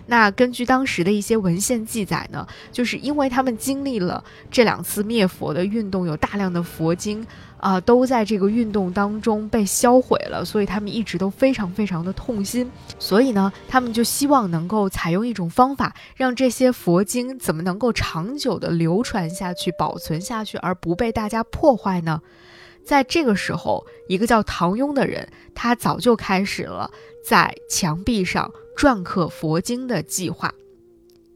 [0.07, 7.27] 那根据当时的一些文献记载呢，就是因为他们经历了这两次灭佛的运动，有大量的佛经
[7.65, 12.71] 啊都在这个运动当中被销毁了，所以他们一直都非常非常的痛心。
[12.99, 22.21] 所以呢，他们就希望能够采用一种方法，让这些佛经怎么能够长久的流传下去、保存下去，而不被大家破坏呢？
[22.85, 26.91] 在这个时候，一个叫唐庸的人，他早就开始了
[27.25, 28.53] 在墙壁上。
[28.77, 30.53] 篆刻佛经的计划，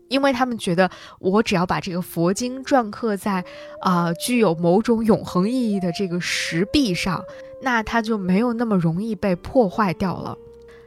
[0.08, 0.90] 因为他们觉得，
[1.20, 3.44] 我只要把这个佛经篆刻在
[3.80, 7.22] 啊具有某种永恒意义的这个石壁上，
[7.62, 10.36] 那它就没有那么容易被破坏掉了。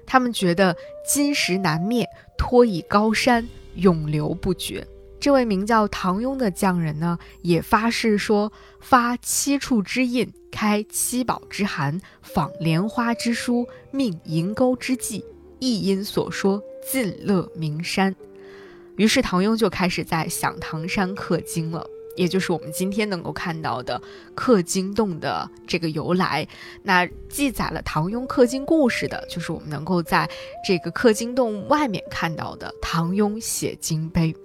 [0.05, 0.75] 他们觉得
[1.07, 2.05] 金石难灭，
[2.37, 4.85] 托以高山，永流不绝。
[5.19, 15.23] 这位名叫唐庸的匠人呢，也发誓说：发七处之印，开七宝之函，仿莲花之书，命银钩之计。
[15.59, 16.59] 一因所说，
[16.91, 18.15] 尽乐名山。
[19.01, 21.83] 于是唐庸就开始在响堂山刻经了，
[22.15, 23.99] 也就是我们今天能够看到的
[24.35, 26.47] 刻经洞的这个由来。
[26.83, 30.29] 那记载了唐庸刻经故事的，就是我们能够在
[30.63, 34.35] 这个刻经洞外面看到的唐庸写经碑。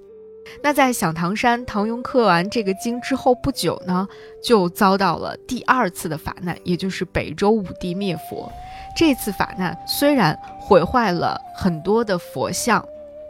[0.62, 4.08] 那在响堂山，唐庸刻完这个经之后不久呢，
[4.42, 8.50] 就遭到了第二次的法难，也就是北周武帝灭佛。
[8.96, 12.82] 这次法难虽然毁坏了很多的佛像，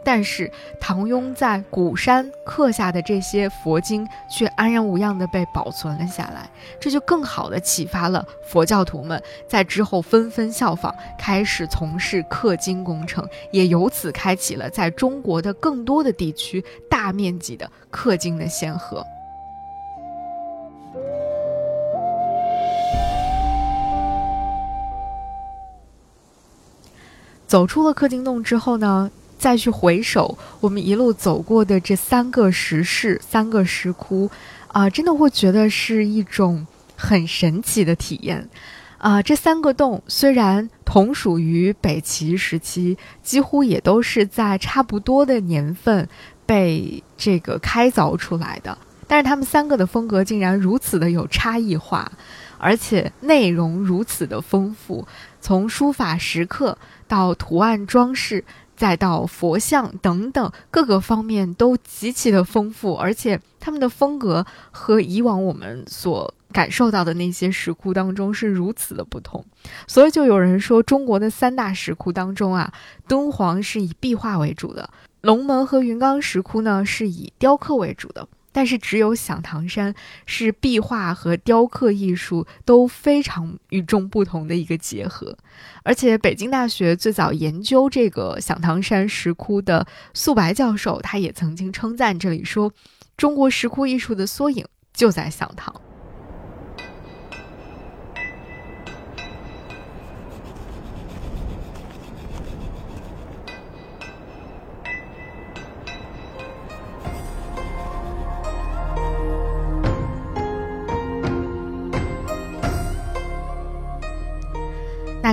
[0.07, 0.49] 但是
[0.79, 6.49] 唐庸在鼓山刻下的这些佛经却安然无恙地被保存了下来，
[6.79, 19.05] 这就更好地启发了佛教徒们，在之后纷纷效仿，开始从事刻经工程，也由此开启了在中国的更多的地区大面积的刻经的先河。
[27.45, 34.29] 走出了刻经洞之后呢，再去回首我们一路走过的这三个石室、三个石窟，
[34.67, 36.65] 啊，真的会觉得是一种
[36.95, 38.49] 很神奇的体验。
[38.97, 46.09] 啊，这三个洞虽然同属于北齐时期，几乎也都是在差不多的年份
[46.47, 48.75] 被这个开凿出来的，
[49.07, 52.11] 但是他们三个的风格竟然如此的有差异化，
[52.57, 55.07] 而且内容如此的丰富，
[55.39, 56.75] 从书法石刻
[57.07, 58.43] 到图案装饰，
[58.77, 66.33] 再到佛像等等各个方面都极其的丰富，而且他们的风格和以往我们所。
[66.53, 69.43] 感受到的那些石窟当中是如此的不同，
[69.85, 72.71] 所以就有人说，中国的三大石窟当中啊，
[73.05, 74.89] 敦煌是以壁画为主的，
[75.21, 78.25] 龙门和云冈石窟呢是以雕刻为主的，
[78.57, 79.93] 但是只有响堂山
[80.25, 85.37] 是壁画和雕刻艺术都非常与众不同的一个结合。
[85.83, 89.85] 而且北京大学最早研究这个响堂山石窟的
[90.15, 92.73] 素白教授，他也曾经称赞这里说，
[93.15, 95.79] 中国石窟艺术的缩影就在响堂。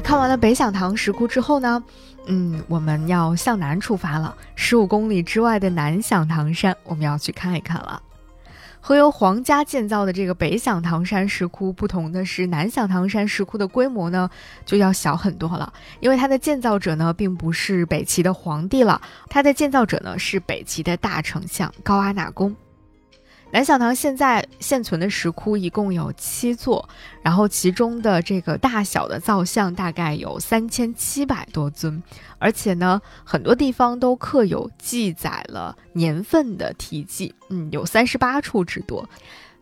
[0.04, 1.82] 看完了北响堂石窟之后呢，
[2.26, 4.36] 嗯，我们要向南出发了。
[4.54, 8.00] 十五公里之外的南响堂山，我们要去看一看了。
[8.80, 14.28] 和由皇家建造的这个北响堂山石窟不同的是，南响堂山石窟的规模呢
[14.66, 19.00] 就要小很多了，因为它的建造者呢并不是北齐的皇帝了，
[19.30, 22.54] 它的建造者呢是北齐的大丞相高阿那公。
[23.54, 26.88] 南小堂现在现存的石窟一共有七座，
[27.22, 32.02] 然后其中的这个大小的造像大概有三千七百多尊，
[32.40, 39.08] 而且呢，很多地方都刻有记载了年份的题记，嗯，有三十八处之多。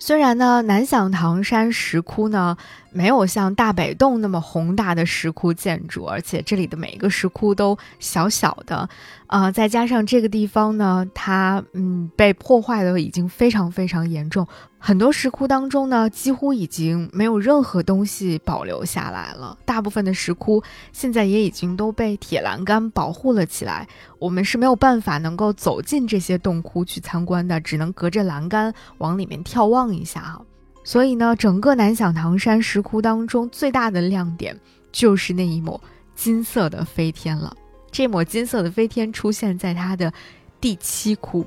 [0.05, 2.57] 虽然呢，南响堂山石窟呢
[2.91, 8.89] 没有像大北洞那么宏大的石窟建筑，而且这里的每一个石窟都小小的，
[9.29, 14.45] 呃，再加上这个地方呢，它嗯被破坏的已经非常非常严重。
[14.85, 19.57] 很多石窟当中呢，几乎已经没有任何东西保留下来了。
[19.65, 20.61] 大部分的石窟
[20.93, 23.87] 现在也已经都被铁栏杆保护了起来，
[24.19, 30.45] 我们是没有办法能够走进这些洞窟去参观的，只能隔着栏杆往里面眺望一下哈。
[30.83, 34.59] 所以呢，整个南响堂山石窟当中最大的亮点
[34.91, 35.81] 就是那一抹
[36.17, 37.57] 金色的飞天了。
[37.93, 40.13] 这抹金色的飞天出现在它的
[40.61, 41.47] 第七窟。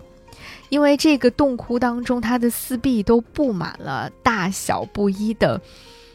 [0.70, 5.62] 因为这个洞窟当中，它的四壁都布满了大小不一的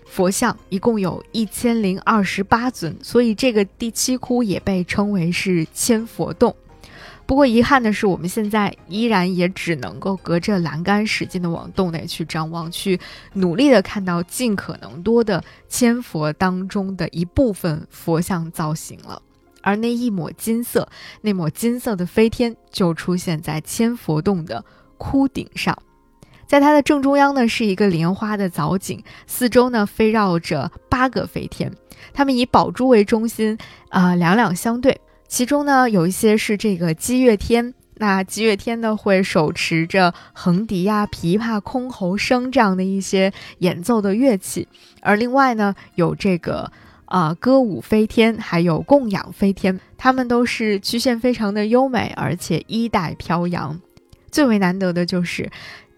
[0.07, 6.55] 佛像，一共有一千零二十八尊，所以这个第七窟也被称为是千佛洞。
[7.27, 12.99] 不过遗憾的是，我们现在依然也只能够隔着栏杆使劲的往洞内去张望，去
[13.35, 19.23] 努力的看到尽可能多的千佛当中的一部分佛像造型了。
[19.63, 20.89] 而那一抹金色，
[21.21, 24.65] 那抹金色的飞天就出现在千佛洞的
[24.99, 25.77] 窟顶上，
[26.47, 31.73] 在它的正中央呢是一个莲花的藻井，四周呢飞绕着八个飞天，
[32.13, 33.57] 它们以宝珠为中心，
[33.89, 44.67] 啊两两相对，其中呢有一些是这个击乐天，那击乐天呢会手持着横笛呀、琵琶、箜篌声这样的一些演奏的乐器，
[45.03, 46.73] 而另外呢有这个。
[47.11, 53.81] 啊，歌舞飞天，还有供养飞天，他们都是曲线非常的优美，而且衣带飘扬。
[54.31, 55.51] 最为难得的就是，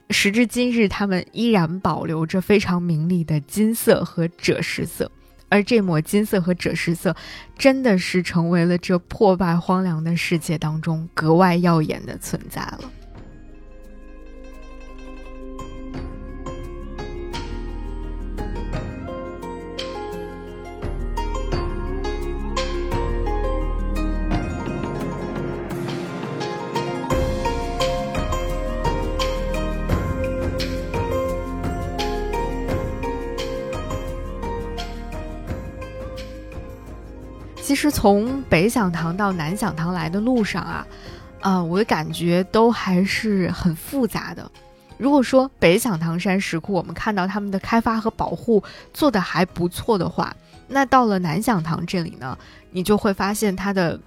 [0.08, 5.12] 时至今日，他们依然保留着非常明丽的金色和赭石色，
[5.50, 7.14] 而这抹金色和赭石色，
[7.58, 12.90] 真的是成为了这破败荒凉的世界当中格外耀眼的存在了。
[37.72, 40.86] 其实从北响堂到南响堂来的路上啊，
[41.40, 44.52] 啊，我的感觉都还是很复杂的。
[44.98, 48.62] 如果说北响堂山石窟，我们看到他们的开发和保护
[48.92, 50.36] 做得还不错的话，
[50.68, 52.36] 那到了南响堂这里呢，
[52.72, 53.98] 你就会发现它的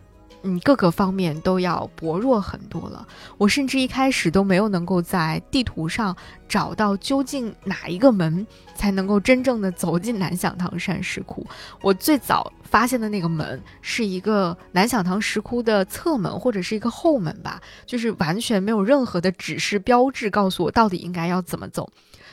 [0.45, 3.05] 嗯，各个方面都要薄弱很多了。
[3.39, 6.15] 我甚至一开始都没有能够在地图上
[6.47, 11.45] 找到究竟哪一个门才能够真正的走进南响堂山石窟。
[11.81, 21.89] 我最早发现的那个门是一个南响堂石窟的侧门或者是一个后门吧，就是完全没有任何的指示标志告诉我到底应该要怎么走。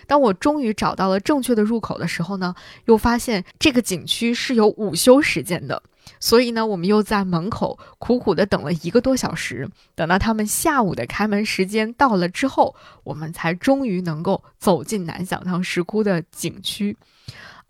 [0.06, 2.54] 当我终于找到了正确的入口的时候呢，
[2.84, 5.82] 又发现这个景区是有午休时间的。
[6.20, 16.96] 所以呢，我们又在门口苦苦的等了一个多小时，等到他们下午的开门时间到了之后，我们才终于能够走进南响堂石窟的景区。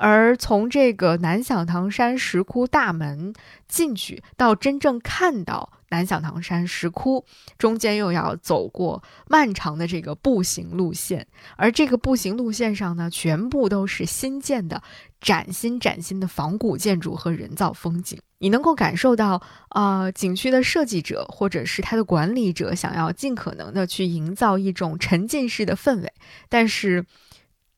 [0.02, 3.32] 而从这个南响堂山石窟大门
[3.68, 5.70] 进去，到真正看到。
[5.90, 7.24] 南响堂山石窟
[7.58, 14.82] 中间又要走过漫长的这个步行路线，而这个步行路线上呢，全部都是新建的
[15.20, 18.18] 崭新崭新的仿古建筑和人造风景。
[18.38, 26.12] 你能够感受到，呃，景区的设计者或者是它的管理者想要尽可能的去营造一种沉浸式的氛围，
[26.48, 27.04] 但是。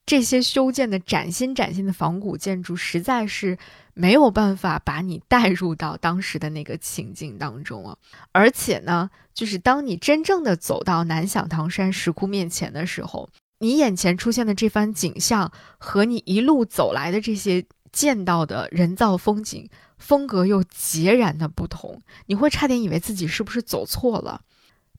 [0.06, 3.56] 这些修建的崭新崭新的仿古建筑，实在是
[3.94, 7.96] 没有办法把你带入到当时的那个情境当中啊！
[8.32, 13.30] 而且呢，就是当你真正的走到南响堂山石窟面前的时候，
[13.60, 24.42] 你眼前出现的这番景象和你一路走来的这些见到的人造风景风格又截然的不同，你会差点以为自己是不是走错了。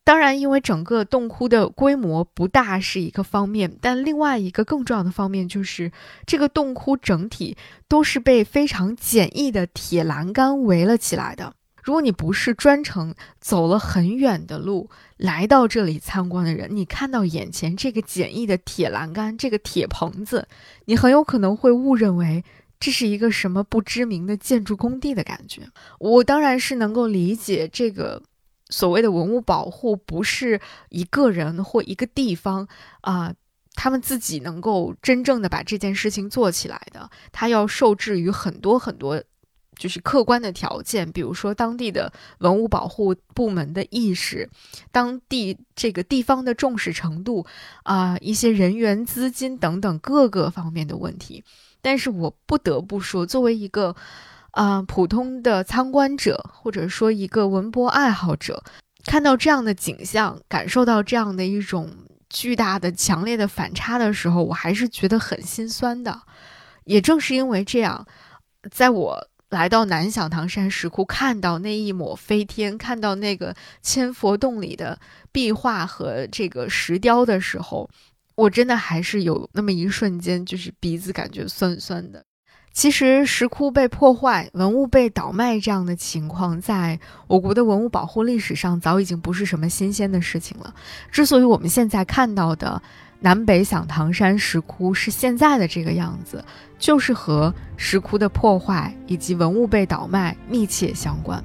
[0.05, 5.91] 当然，因为整个洞窟的规模不大是一个方面，但另外一个更重要的方面就是
[6.27, 11.55] 这个洞窟整体都是被非常简易的铁栏杆围了起来的。
[11.81, 20.47] 如果你不是专程走了很远的路来到这里参观的人，你看到眼前这个简易的铁栏杆、这个铁棚子，
[20.85, 22.43] 你很有可能会误认为
[22.79, 25.63] 这是一个什么不知名的建筑工地的感觉。
[25.97, 28.21] 我当然是能够理解这个。
[28.69, 30.59] 所谓的文物保护不是
[30.89, 32.67] 一个人或一个地方
[33.01, 33.31] 啊，
[33.75, 39.23] 他们自己能够真正的把这件事情做起来的，他要受制于很多很多，
[39.77, 44.49] 就是客观的条件，比如说当地的文物保护部门的意识，
[44.91, 47.45] 当地这个地方的重视程度
[47.83, 51.43] 啊，一些人员、资金等等各个方面的问题。
[51.83, 53.95] 但是我不得不说，作为一个。
[54.55, 58.63] 啊，普通的参观者或者说一个文博爱好者，
[59.03, 61.91] 看到这样的景象，感受到这样的一种
[62.29, 66.21] 巨大的、强烈的反差的时候，我还是觉得很心酸的。
[66.85, 68.07] 也正是因为这样，
[68.71, 74.97] 在我来到南响堂山石窟，看到那一抹飞天，看到那个千佛洞里的
[75.33, 77.89] 壁画和这个石雕的时候，
[78.35, 82.23] 我真的还是有那么一瞬间，就是鼻子感觉酸酸的。
[82.75, 90.75] 其实石窟被破坏、文物被倒卖这样的情况，在我国的文物保护历史上早已经不是什么新鲜的事情了。
[91.09, 92.81] 之所以我们现在看到的
[93.21, 96.43] 南北响堂山石窟是现在的这个样子，
[96.77, 101.41] 就是和石窟的破坏以及文物被倒卖密切相关。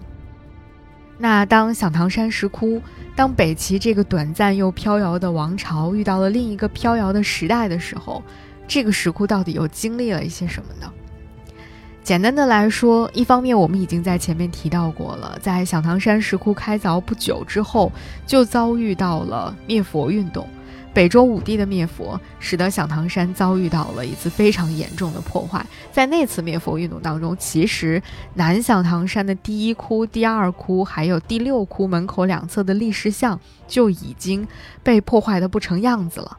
[1.17, 2.83] 那当响堂山石窟，
[3.15, 8.21] 当北齐这个短暂又飘摇的王朝遇到了另一个飘摇的时代的时候，
[8.67, 10.93] 这个石窟到底又经历了一些什么呢？
[12.03, 17.93] 简单的来说，一方面我们已经在前面提到过了，在响堂山石窟开凿不久之后，
[18.27, 20.49] 就遭遇到了灭佛运动。
[20.93, 25.65] 北周武帝的灭佛，使得响堂山遭遇到了一次非常严重的破坏。
[25.93, 28.03] 在那次灭佛运动当中，其实
[28.35, 33.39] 南响堂山的第一窟、第二窟还有第六窟门口两侧的立石像
[33.69, 34.49] 就已经
[34.83, 36.37] 被破坏的不成样子了。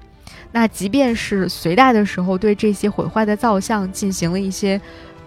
[0.51, 4.81] 那即便是隋代的时候，对这些毁坏的造像进行了一些。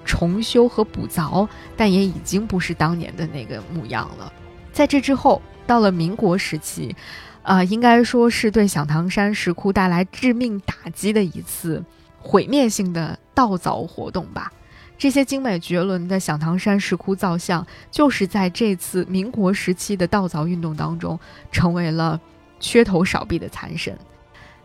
[0.04, 4.32] 重修和补凿，但也已经不是当年的那个模样了。
[4.72, 6.94] 在这之后，到了民国时期，
[7.42, 11.82] 啊，应该说是对响堂山石窟带来致命打击的一次
[12.18, 14.52] 毁灭性的盗凿活动吧。
[14.96, 21.18] 这些精美绝伦的响堂山石窟造像，就是在这次民国时期的盗凿运动当中，
[21.50, 22.20] 成为了
[22.60, 23.98] 缺头少臂的残神。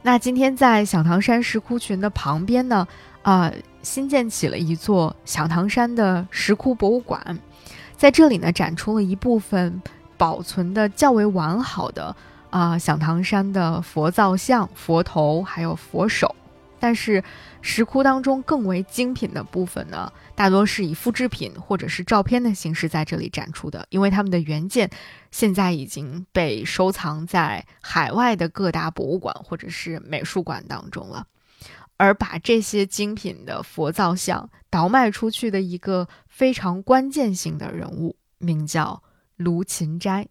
[0.01, 2.87] 那今天在响堂山石窟群的旁边呢？
[3.21, 3.51] 啊，
[3.81, 7.37] 新建起了一座响堂山的石窟博物馆，
[7.95, 9.81] 在这里呢，展出了一部分
[10.17, 12.15] 保存的较为完好的
[12.49, 16.35] 啊响堂山的佛造像、佛头还有佛手。
[16.81, 17.21] 但是
[17.61, 24.89] 石窟当中更为精品的部分呢，大多是以复制品或者是照片的形式在这里展出的，因为他们的原件
[25.29, 31.27] 现在已经被收藏在海外的各大博物馆或者是美术馆当中了。
[31.99, 39.03] 而把这些精品的佛造像倒卖出去的一个非常关键性的人物，名叫
[39.35, 40.25] 卢芹斋。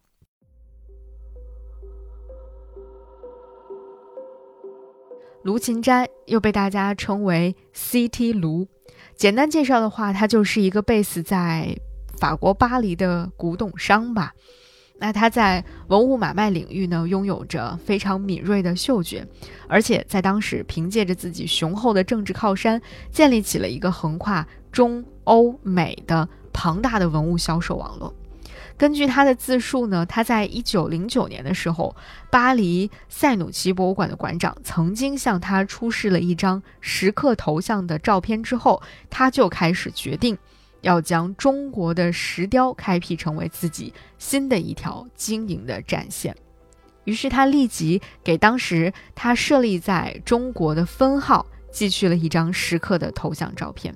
[5.43, 8.67] 卢芹斋又被大家称为 CT 卢，
[9.15, 11.77] 简单介绍的话，他就是一个 base 在
[12.17, 14.33] 法国巴黎的古董商吧。
[14.99, 19.25] 那他在文物买卖领域呢，拥有着非常敏锐的嗅觉，
[19.67, 28.13] 而且在当时凭借着自己雄厚的政治靠山，建立起了一个横跨中欧美的庞大的文物销售网络。
[28.77, 31.95] 根据他的自述呢，他在一九零九年的时候，
[32.29, 40.37] 巴黎塞努奇博物馆的馆长曾经向他出示了一张石刻头像的照片之后，他就开始决定
[40.81, 46.35] 要将中国的石雕开辟成为自己新的一条经营的战线。
[47.05, 53.95] 于是他立即给当时他设立在中国的分号寄去了一张石刻的头像照片。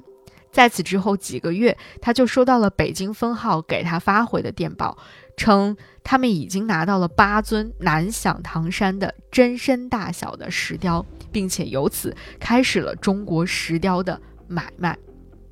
[0.52, 4.96] 在此之后几个月，他就收到了北京分号给他发回的电报，
[5.36, 14.96] 称他们已经拿到了八尊南响堂山的真身大小的石雕，并且由此开始了中国石雕的买卖。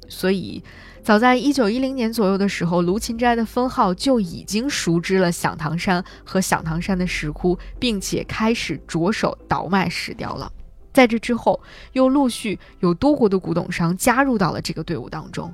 [0.08, 0.64] 所以，
[1.04, 10.52] 早在一九一零年左右的时候，卢芹斋的分号就已经熟知了响堂山和响堂山的石窟，并且开始着手倒卖石雕了。
[10.94, 11.60] 在这之后，
[11.94, 15.52] 又陆续有多国的古董商加入到了这个队伍当中。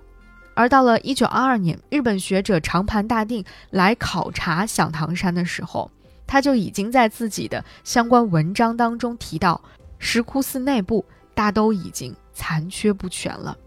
[0.54, 5.89] 而到了1922年，日本学者长盘大定来考察响堂山的时候，
[6.26, 9.62] 他就已经在自己的相关文章当中提到，
[9.98, 13.58] 石窟寺内部大都已经残缺不全了。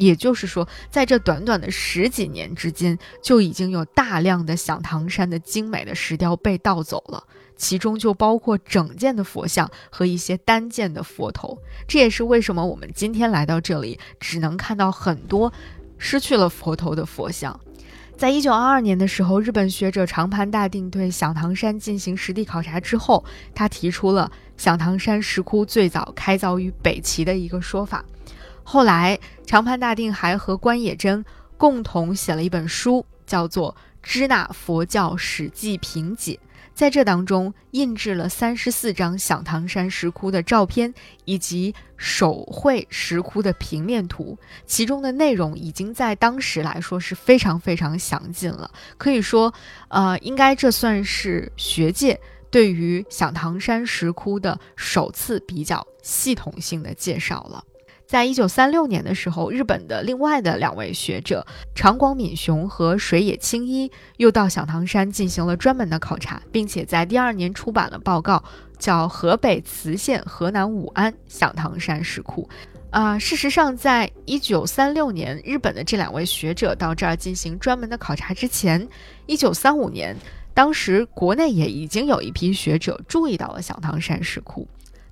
[0.00, 7.22] 也就是说，在这短短的十几年之间，就已经有大量的响堂山的精美的石雕被盗走了。
[7.54, 15.52] 其中就包括整件的佛像和一些单件的佛头，这也是为什么我们今天来到这里只能看到很多
[15.98, 17.60] 失去了佛头的佛像。
[18.16, 23.22] 在一九二二年的时候，日本学者长盘大定对响堂山进行实地考察之后，
[23.54, 28.02] 他提出了响堂山石窟最早开凿于北齐的一个说法。
[28.62, 31.24] 后来，长盘大定还和关野真
[31.56, 36.38] 共同写了一本书，叫做《支那佛教史记评解》。
[36.72, 40.94] 在这当中印制了三十四张响堂山石窟的照片，
[41.26, 48.70] 以及手绘石窟的平面图，其中的内容已经在当时来说是非常非常详尽了。
[48.96, 49.52] 可以说，
[49.88, 52.18] 呃，应该这算是学界
[52.50, 57.62] 对于响堂山石窟的首次比较系统性的介绍了。
[58.10, 61.46] 在一九三六年的时候，日本的另外的两位学者
[61.76, 68.42] 长广敏雄和水野清一又到响堂山进行了专门的考察，并且在第二年出版了报告，
[68.80, 72.42] 叫《河北磁县河南武安响堂山石窟》。
[72.90, 78.88] 啊，事实上，在一九三六年，日本的这两位学者到这儿进行专门的考察之前，
[79.26, 80.16] 一九三五年，
[80.52, 84.66] 当时国内也已经有一批学者注意到了响堂山石窟。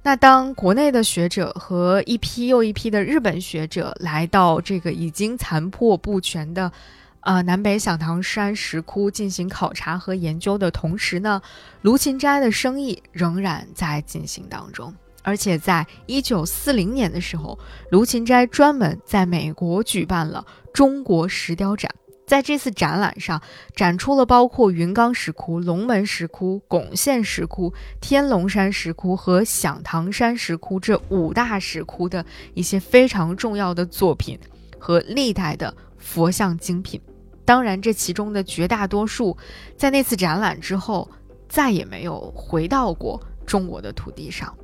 [0.08, 6.72] 那当国内的学者和一批又一批的日本学者来到这个已经残破不全的，
[7.20, 11.42] 呃南北响堂山石窟进行考察和研究的同时呢，
[11.82, 14.94] 卢芹斋的生意仍然在进行当中。
[15.22, 17.58] 而且在一九四零年的时候，
[17.90, 20.42] 卢芹斋专门在美国举办了
[20.72, 21.94] 中国石雕展。
[22.28, 23.40] 在这次展览上，
[23.74, 27.72] 展出了包括云冈石窟、龙门石窟、巩县石窟、
[28.02, 32.22] 天龙山石窟和响堂山石窟这五大石窟的
[32.52, 34.38] 一些非常重要的作品
[34.78, 37.00] 和历代的佛像精品。
[37.46, 39.34] 当然，这其中的绝大多数，
[39.74, 41.10] 在那次展览之后，
[41.48, 44.54] 再也没有回到过中国的土地上。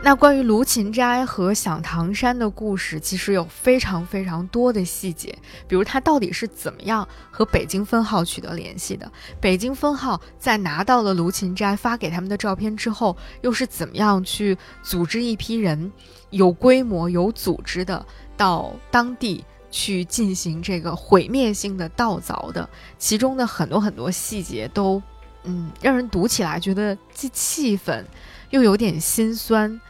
[0.00, 5.36] 那关于卢芹斋和响堂山的故事，其实有非常非常多的细节，
[5.66, 9.10] 比如他到底是怎么样和北京分号取得联系的？
[9.40, 15.92] 北京分号在拿到了卢芹斋发给他们的照片之后，又是怎么样去组织一批人，
[16.30, 22.66] 有规模、有组织的到当地去进行这个毁灭性的盗凿的？
[22.98, 25.02] 其中的很多很多细节都，
[25.42, 28.06] 嗯，让人读起来觉得既气愤
[28.50, 29.80] 又有点心酸。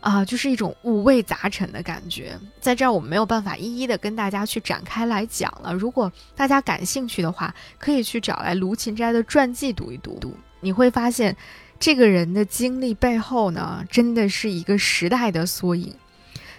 [0.00, 5.74] 啊，就是一种五味杂陈的感觉，在这儿我们没有办法一一的跟大家去展开来讲了。
[5.74, 11.36] 如果大家感兴趣的话，可以去找来卢芹斋的传记读一读，你会发现，
[11.80, 15.92] 这个人的经历背后呢，真的是一个时代的缩影。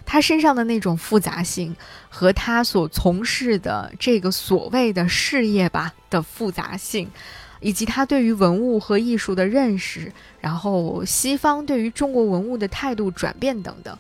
[0.06, 1.74] 他身上的那种复杂性，
[2.10, 7.10] 和他所从事的这个所谓的事业吧的复杂性。
[7.60, 13.98] 以及他对于文物和艺术的认识，然后西方对于中国文物的态度转变等等，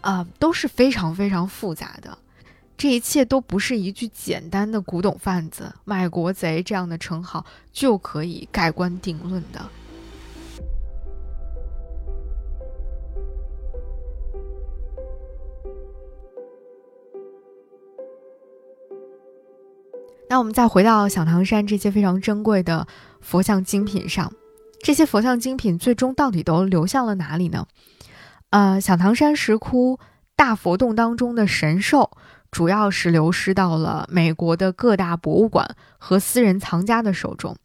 [0.00, 2.16] 啊，都是非常非常复杂的。
[2.76, 9.68] 这一切都不是一句简单的“古董贩子”“卖国贼”这样的称号就可以盖棺定论的。
[20.30, 22.86] 那我们再回到响堂山这些非常珍贵的
[23.20, 24.32] 佛像精品上，
[24.80, 27.66] 这些佛像精品最终到底都流向了哪里呢？
[28.50, 29.98] 呃，响堂山石窟
[30.36, 32.12] 大佛洞当中的神兽，
[32.52, 37.56] 主要是流失到了美国的各大博物馆和私人藏家的手中，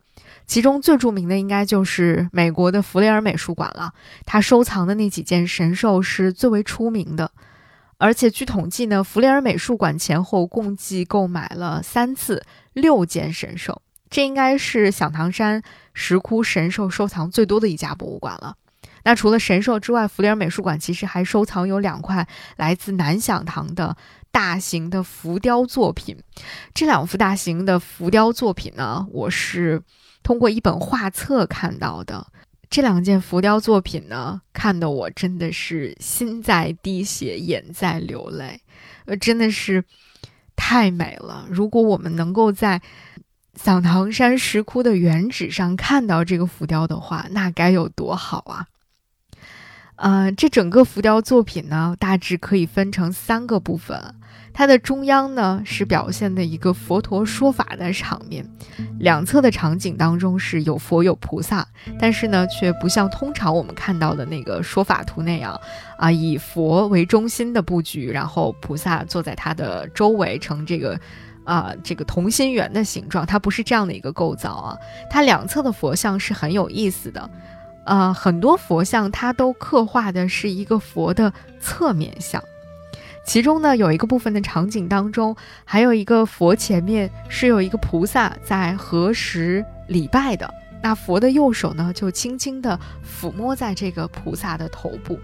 [0.48, 3.94] 其中最著名的应该就是美国的弗雷尔美术馆了，
[4.26, 7.30] 他收藏的那几件神兽是最为出名的。
[7.98, 12.44] 而且据统计呢，弗里尔美术馆前后共计购买了三次
[12.74, 15.62] 六件神兽，这应该是响堂山
[15.94, 18.56] 石窟神兽收藏最多的一家博物馆了。
[19.04, 22.28] 那除了神兽之外，弗里尔美术馆其实还收藏有两块
[22.58, 23.96] 来自南响堂的
[24.32, 26.18] 大型的浮雕作品。
[26.74, 29.82] 这两幅大型的浮雕作品呢，我是
[30.24, 32.28] 通过一本画册看到的。
[32.70, 38.62] 这两件浮雕作品呢，看得我真的是心在滴血，眼在流泪，
[39.06, 39.84] 呃，真的是
[40.56, 41.46] 太美了。
[41.50, 42.82] 如果我们能够在
[43.56, 48.68] 响堂山石窟的原址上看到这个浮雕的话，那该有多好啊！
[49.96, 54.16] 呃，这整个浮雕作品呢，大致可以分成三个部分。
[54.58, 58.50] 它的中央呢是表现的一个佛陀说法的场面，
[59.00, 61.68] 两侧的场景当中是有佛有菩萨，
[62.00, 65.60] 但是呢却不像通常我们看到的那个说法图那样，
[65.98, 70.98] 啊以佛为中心的布局，然后菩萨坐在它的周围成这个，
[71.44, 74.78] 啊这个同心圆的形状，它不是这样的一个构造啊，
[75.10, 77.30] 它两侧的佛像是很有意思的，
[77.86, 82.42] 呃很多佛像它都刻画的是一个佛的侧面像。
[83.26, 90.50] 其中呢，有一个部分的场景当中，还有一个佛前面是有一个菩萨在合十礼拜的。
[90.84, 95.18] 那佛的右手呢，就轻轻地抚摸在这个菩萨的头部。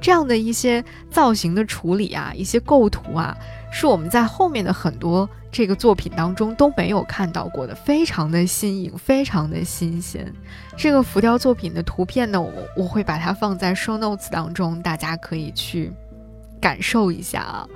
[0.00, 3.36] 这样的一些造型的处理啊，一些构图啊，
[3.72, 10.32] 是我们在后面的很多这个作品当中都没有看到过的，非常的新颖，非常的新鲜。
[10.76, 15.92] 这个浮雕作品的图片呢，我我会把它放在 show notes 当中，大家可以去。
[16.60, 17.66] 感受一下啊，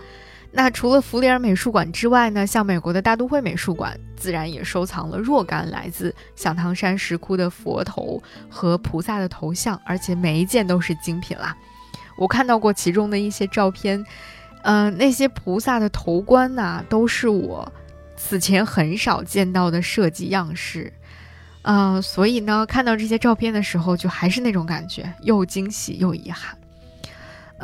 [0.53, 11.57] 那除了弗里尔美术馆之外呢，像美国的大都会美术馆，自然也收藏了若干来自响堂山石窟的佛头和菩萨的头像，而且每一件都是精品啦。
[12.17, 14.05] 我看到过其中的一些照片，
[14.63, 17.73] 嗯，那些菩萨的头冠呐，都是我
[18.17, 20.93] 此前很少见到的设计样式，
[21.63, 26.57] 嗯，所以呢，看到这些照片的时候，就还是那种感觉，又惊喜又遗憾。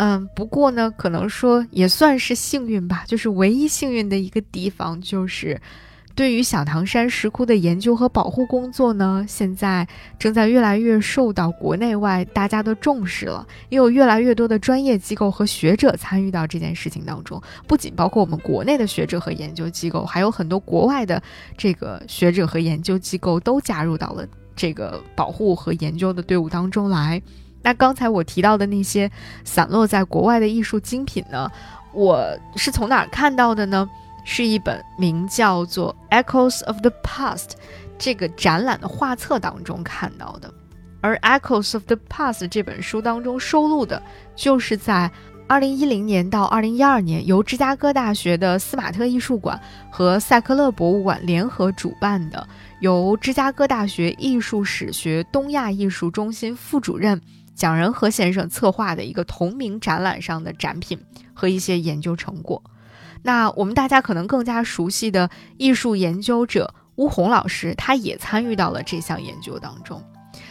[0.03, 3.05] 嗯，不过呢，可能说也算是幸运吧。
[3.07, 5.61] 就是唯一幸运的一个地方，就是
[6.15, 9.87] 对于小唐山石窟的研究和保护工作呢，现在
[10.19, 13.47] 正在越来越受到国内外大家的重视了。
[13.69, 21.23] 也有越来越多的专业机构和学者参与到这件事情当中，不仅包括我们国内的学者和研究机构，还有很多国外的
[21.59, 24.27] 这个学者和研究机构都加入到了
[24.57, 27.21] 这个保护和研究的队伍当中来。
[27.63, 29.11] 那刚才我提到的那些
[29.45, 31.51] 散落在国外的艺术精品呢？
[31.93, 32.25] 我
[32.57, 33.89] 是从哪儿看到的呢？
[34.25, 37.37] 是一本名叫做《Echoes of the Past》
[37.99, 40.53] 这个展览的画册当中看到的。
[41.01, 44.01] 而《Echoes of the Past》这本书当中收录的，
[44.37, 45.11] 就是在
[45.49, 49.59] 2010年到2012年由芝加哥大学的斯马特艺术馆
[49.91, 52.47] 和塞克勒博物馆联合主办的，
[52.81, 57.21] 由芝加哥大学艺术史学东亚艺术中心副主任。
[57.61, 60.99] 蒋仁和先生策划的一个同名展览上的展品
[61.35, 62.63] 和一些研究成果。
[63.23, 70.03] 那我们大家可能更加熟悉的艺术研究者巫红老师，他也参与到了这项研究当中。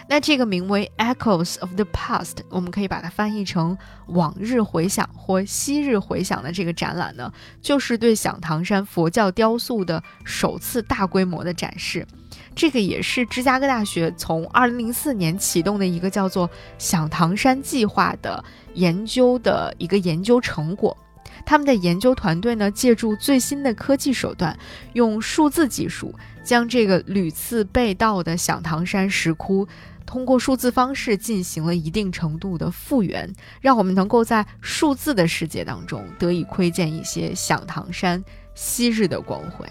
[0.07, 3.76] 那这个名为《Echoes of the Past》，我们可以把它翻译成
[4.10, 12.05] “往日回响”或“昔日回响”的这个展览呢，就是对响堂山佛教雕塑的首次大规模的展示。
[12.60, 18.43] 这个也是芝加哥大学从二零零四年启动的一个叫做“响堂山计划”的
[18.74, 20.95] 研究的一个研究成果。
[21.45, 24.60] 他们的研究团队呢，借助最新的科技手段，
[24.91, 29.66] 用数字技术将这个屡次被盗的响堂山石窟，
[30.05, 38.22] 通过数字方式进行了一定程度的复原，让我们能够在数字的世界当中得以窥见一些响堂山
[38.53, 39.66] 昔日的光辉。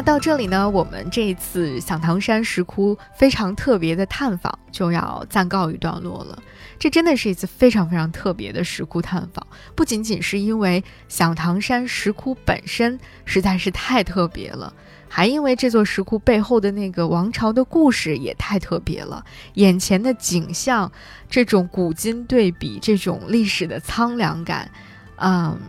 [0.00, 6.42] 那到这里呢，我们这一次响堂山石窟非常特别的探访就要暂告一段落了。
[6.78, 14.72] 这真的是一次非常非常特别的石窟探访，不仅仅是因为响堂山石窟本身实在是太特别了，
[15.06, 19.22] 还因为这座石窟背后的那个王朝的故事也太特别了。
[19.56, 20.90] 眼前的景象，
[21.28, 24.70] 这种古今对比，这种历史的苍凉感，
[25.16, 25.60] 嗯。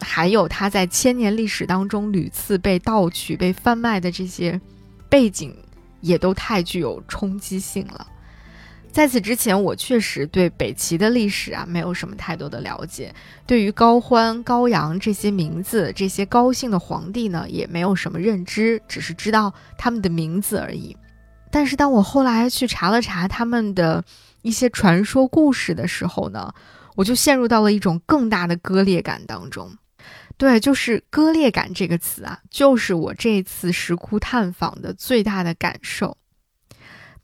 [0.00, 4.60] 还有他在千年历史当中屡次被盗取、被贩卖的这些
[5.08, 5.56] 背景，
[6.00, 8.06] 也都太具有冲击性了。
[8.90, 13.14] 在此之前，我确实对北齐的历史啊没有什么太多的了解，
[13.46, 20.96] 对于高欢、高阳这些名字、这些高姓的皇帝呢，也没有什么认知，只是知道他们的名字而已。
[21.50, 24.02] 但是当我后来去查了查他们的
[24.42, 26.52] 一些传说故事的时候呢，
[26.96, 29.70] 我就陷入到了一种更大的割裂感当中。
[30.38, 36.16] 对，就是“割裂感”这个词啊，就是我这次石窟探访的最大的感受。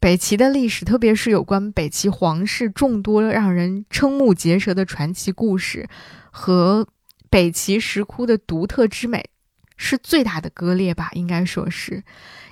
[0.01, 5.89] 北齐的历史，特别是有关北齐皇室众多让人瞠目结舌的传奇故事，
[6.31, 6.87] 和
[7.31, 9.31] 北齐石窟的独特之美。
[9.77, 12.03] 是最大的割裂吧，应该说是，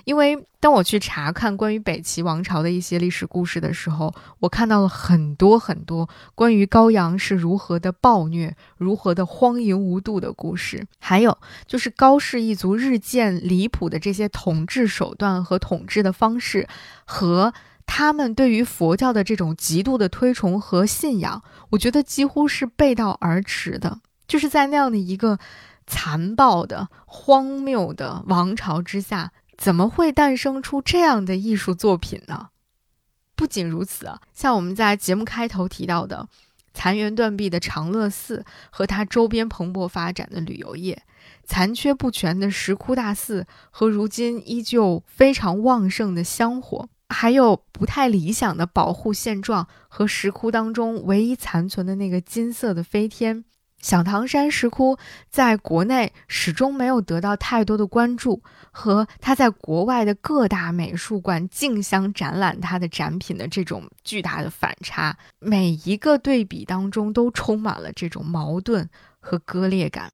[0.03, 16.67] 因为当我去查看关于北齐王朝的一些历史故事的时候，我看到了很多很多关于高阳是如何的暴虐、如何的荒淫无度的故事，还有就是高氏一族日渐离谱的这些统治手段和统治的方式，
[17.05, 17.53] 和
[17.85, 25.39] 他们对于佛教的这种极度的推崇和信仰，我觉得几乎是背道而驰的，就是在那样的一个。
[25.85, 32.49] 残暴的、荒谬的王朝之下，怎么会诞生出这样的艺术作品呢？
[33.35, 36.27] 不仅如此啊，像我们在节目开头提到的
[36.73, 41.03] 残垣断壁的长乐寺和它周边蓬勃发展的旅游业，
[41.43, 53.43] 残缺不全的石窟大寺和如今依旧非常旺盛的香火，还有不太理想的保护现状和石窟当中唯一残存的那个金色的飞天。
[53.83, 54.97] 响堂山石窟
[55.29, 70.09] 在国内始终没有得到太多的关注，和他在国外的各大美术馆竞相展览他的展品的这种巨大的反差，每一个对比当中都充满了这种矛盾和割裂感。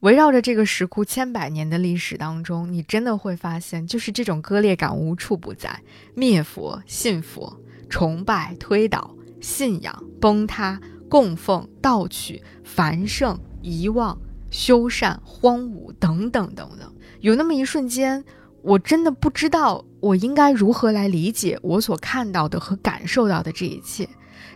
[0.00, 5.82] 围绕着这个石窟千百年的历史当中，你真的会发现，就是这种割裂感无处不在：
[6.14, 7.60] 灭佛、信佛、
[7.90, 10.80] 崇拜、推倒、信仰崩塌。
[11.12, 14.18] 供奉、盗取、繁盛、遗忘、
[14.50, 16.90] 修缮、荒芜等等等等，
[17.20, 18.24] 有那么一瞬间，
[18.62, 24.08] 我真的不知道我应该如何来理解我所看到的和感受到的这一切。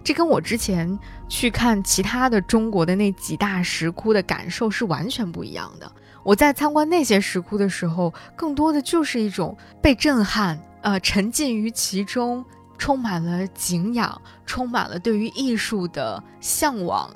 [0.02, 0.98] 这跟我之前
[1.28, 5.92] 去看其他的中国的那几大石窟的感受是完全不一样的。
[6.24, 12.42] 我在参观那些石窟的时候，更多的就是一种被震撼，呃，沉浸于其中。
[12.78, 17.10] 充满了敬仰，充满了对于艺术的向往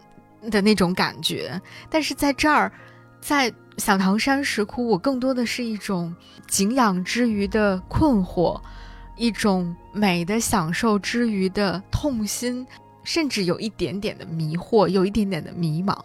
[0.50, 1.60] 的那种感觉。
[1.88, 2.72] 但是在这儿，
[3.20, 6.14] 在响堂山石窟，我更多的是一种
[6.46, 8.60] 敬仰之余的困惑，
[9.16, 12.66] 一种美的享受之余的痛心，
[13.04, 15.98] 甚至有一点点的迷惑，有一点点的迷茫。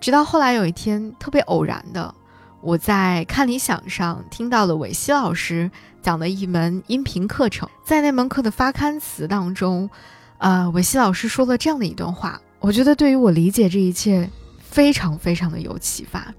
[0.00, 2.14] 直到后来有一天，特别偶然的。
[2.62, 5.70] 我在看理想上听到了韦西老师
[6.06, 9.90] 讲的一门音频课程，在那门课的发刊词当中，
[10.38, 14.30] 呃，韦希老师说了这样的一段话，我觉得对于我理解这一切
[14.60, 16.32] 非常非常的有启发。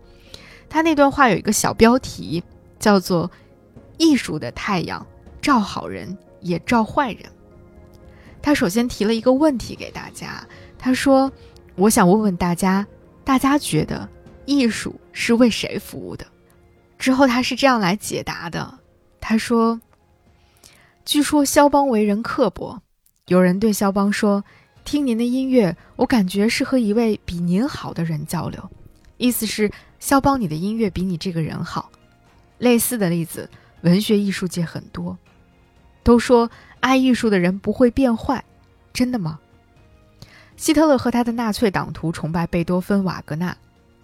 [0.70, 2.41] 他那段话有一个小标题，
[2.80, 3.30] 叫做
[3.99, 5.05] “艺术的太阳
[5.41, 7.24] 照好人也照坏人”。
[8.41, 10.47] 他首先提了一个问题给大家，
[10.80, 11.30] 他说
[11.76, 12.88] ：“我想问问大家，
[13.26, 14.07] 大家觉得？”
[14.47, 16.26] 艺术是为谁服务的？
[16.97, 18.80] 之后他是这样来解答的：
[19.20, 19.80] 他说，
[21.05, 22.82] 据说肖邦为人刻薄，
[23.28, 24.43] 有人对肖邦说
[24.86, 28.70] ：“听您的音乐，我感觉是和一位比您好的人交流。”
[29.18, 31.91] 意思是肖邦，你的音乐比你这个人好。
[32.59, 33.49] 类似的例子，
[33.82, 35.18] 文学艺术界很多。
[36.03, 36.49] 都说
[36.80, 38.43] 爱艺术的人不会变坏，
[38.93, 39.39] 真的吗？
[40.55, 43.55] 希特勒和他的纳粹党徒崇拜贝多芬、瓦格纳。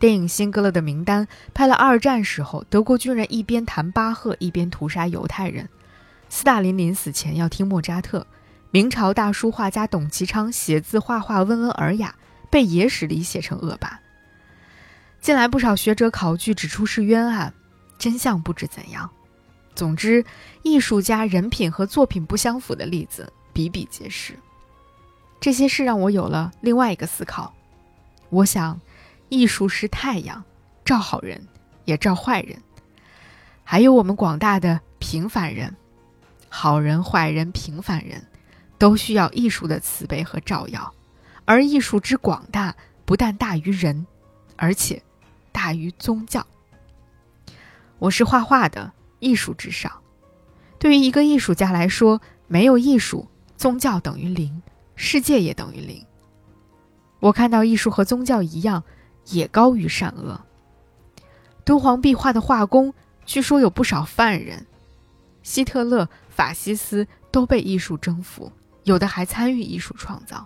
[0.03, 5.69] 电影《辛格勒的名单》拍了二战时候，德国军人一边弹巴赫一边屠杀犹太人。
[6.27, 8.27] 斯大林临死前要听莫扎特。
[8.69, 12.13] 明朝大书画家董其昌写字画画温文尔雅，
[12.49, 13.97] 被野史里写成恶霸。
[15.21, 17.53] 近来不少学者考据指出是冤案，
[17.97, 19.09] 真相不知怎样。
[19.73, 20.25] 总之，
[20.63, 24.37] 艺术家人品和作品不相符的例子比比皆是。
[25.39, 27.53] 这些事让我有了另外一个思考。
[28.29, 28.77] 我想。
[29.33, 30.43] 艺术是太阳，
[30.85, 31.47] 照好人，
[31.85, 32.61] 也照坏人。
[33.63, 35.75] 还有我们广大的平凡人，
[36.49, 38.23] 好人、坏人、平凡人，
[38.77, 40.93] 都需要艺术的慈悲和照耀。
[41.45, 42.75] 而艺术之广大，
[43.05, 44.05] 不但大于人，
[44.55, 45.01] 而且
[45.51, 46.45] 大于宗教。
[47.97, 49.91] 我是画画的，艺术至上。
[50.77, 53.27] 对于一个艺术家来说，没有艺术，
[53.57, 54.61] 宗教等于零，
[54.95, 56.05] 世界也等于零。
[57.19, 58.83] 我看到艺术和宗教一样，
[59.27, 60.39] 也高于善恶。
[61.65, 62.93] 敦煌壁画的画工，
[63.25, 64.65] 据说有不少犯人，
[65.43, 68.51] 希特勒、法西斯都被艺术征服，
[68.83, 70.45] 有的还参与艺术创造。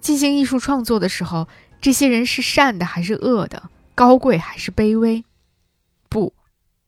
[0.00, 1.46] 进行艺术创作的时候，
[1.80, 3.70] 这些人是善的还是恶的？
[3.94, 5.24] 高贵还是卑微？
[6.08, 6.34] 不，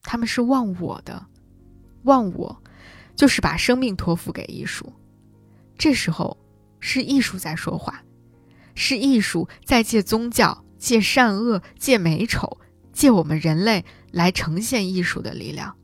[0.03, 1.27] 他们是忘我的。
[2.03, 2.63] 忘我，
[3.17, 4.93] 就是把生命托付给艺术。
[5.79, 6.37] 这时候，
[6.81, 8.04] 是艺术在说话，
[8.75, 12.59] 是艺术在借宗教、借善恶、借美丑、
[12.93, 15.77] 借我们人类来呈现艺术的力量。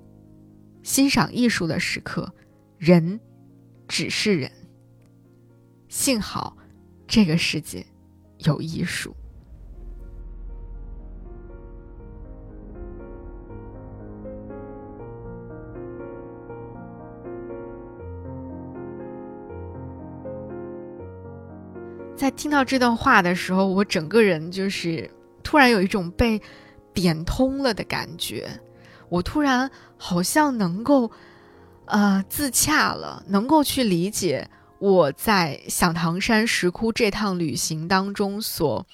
[0.82, 2.32] 欣赏艺术的时刻，
[2.78, 3.20] 人
[3.88, 4.50] 只是人。
[5.88, 6.56] 幸好。
[7.12, 7.84] 这个世界
[8.38, 9.12] 有艺术。
[22.20, 25.10] 在听到这段话的时候，我整个人就是
[25.42, 26.38] 突然有一种被
[26.92, 28.60] 点通了的感觉。
[29.08, 31.10] 我突然好像能够，
[31.86, 34.50] 呃，自洽了，能够去理解。
[34.80, 38.86] 我在响堂山石窟这趟旅行当中所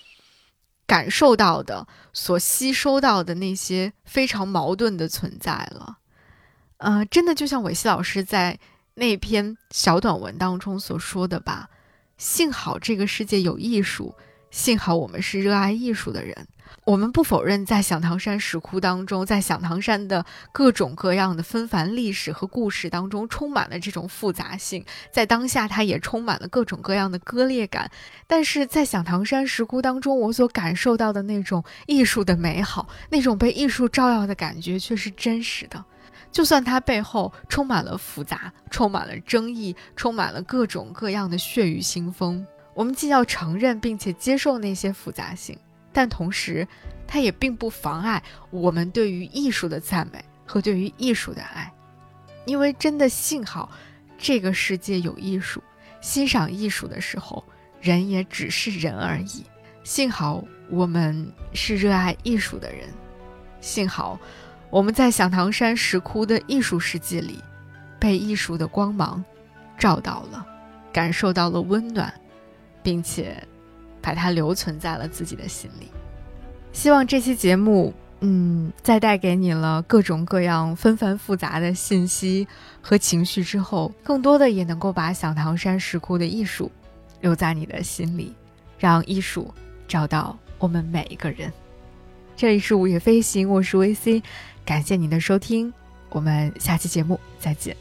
[0.86, 5.98] 感受到的、所吸收到的那些非常矛盾的存在了，
[6.76, 8.56] 呃，真的就像韦西老师在
[8.94, 11.68] 那篇小短文当中所说的吧，
[12.18, 14.14] 幸好这个世界有艺术，
[14.50, 16.46] 幸好我们是热爱艺术的人。
[16.84, 24.84] 我们不否认，在响堂山石窟当中，在响堂山的各种各样的纷繁历史和故事当中，充满了这种复杂性。
[25.12, 27.90] 在当下，它也充满了各种各样的割裂感。
[28.26, 35.84] 但是在响堂山石窟当中，我所感受到的那种艺术的美好，那种被艺术照耀的感觉，却是真实的。
[36.36, 45.58] 就算它背后充满了复杂，充满了争议，充满了各种各样的血雨腥风，我们既要承认并且接受那些复杂性。
[45.94, 46.68] 但同时，
[47.06, 51.72] 它也并不妨碍我们对于艺术的赞美和对于艺术的爱，
[52.44, 53.70] 因为真的幸好，
[54.18, 55.62] 这个世界有艺术，
[56.02, 57.42] 欣赏艺术的时候，
[57.80, 59.42] 人也只是人而已。
[59.84, 62.90] 幸好我们是热爱艺术的人，
[63.62, 64.20] 幸好
[64.70, 67.42] 我们在响堂山石窟的艺术世界里，
[67.98, 69.24] 被艺术的光芒
[69.78, 70.46] 照到了，
[70.92, 72.12] 感受到了温暖，
[72.82, 73.42] 并且。
[74.02, 75.88] 把它留存在了自己的心里。
[76.72, 82.46] 希望这期节目，嗯，在带给你了各种各样纷繁复杂的信息
[82.80, 86.70] 和情绪之后，更多的也能够把响堂山石窟的艺术
[87.20, 88.32] 留在你的心里，
[88.78, 89.52] 让艺术
[89.88, 91.52] 找到我们每一个人。
[92.36, 94.22] 这里是午夜飞行，我是 VC，
[94.66, 95.72] 感谢您的收听，
[96.10, 97.74] 我们下期节目再见。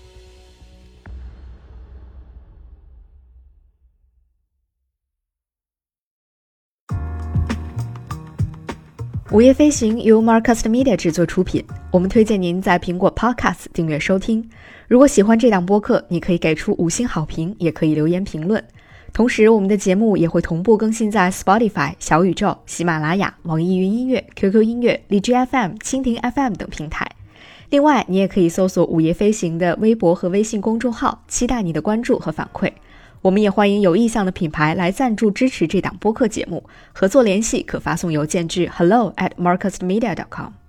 [9.32, 14.48] 午夜飞行由 Marcus Media 制作出品，我们推荐您在苹果 Podcast 订阅收听。
[14.88, 18.64] 如果喜欢这档播客，你可以给出五星好评，也可以留言评论。
[19.16, 27.10] 同时，我们的节目也会同步更新在 Spotify、小宇宙、喜马拉雅、网易云音乐、QQ 音乐、荔枝 FM、蜻蜓 FM 等平台。
[27.70, 32.74] 另外，你也可以搜索“午夜飞行”的微博和微信公众号，期待你的关注和反馈。
[33.22, 40.65] 我们也欢迎有意向的品牌来赞助支持这档播客节目，合作联系可发送邮件至 hello at markusmedia.com。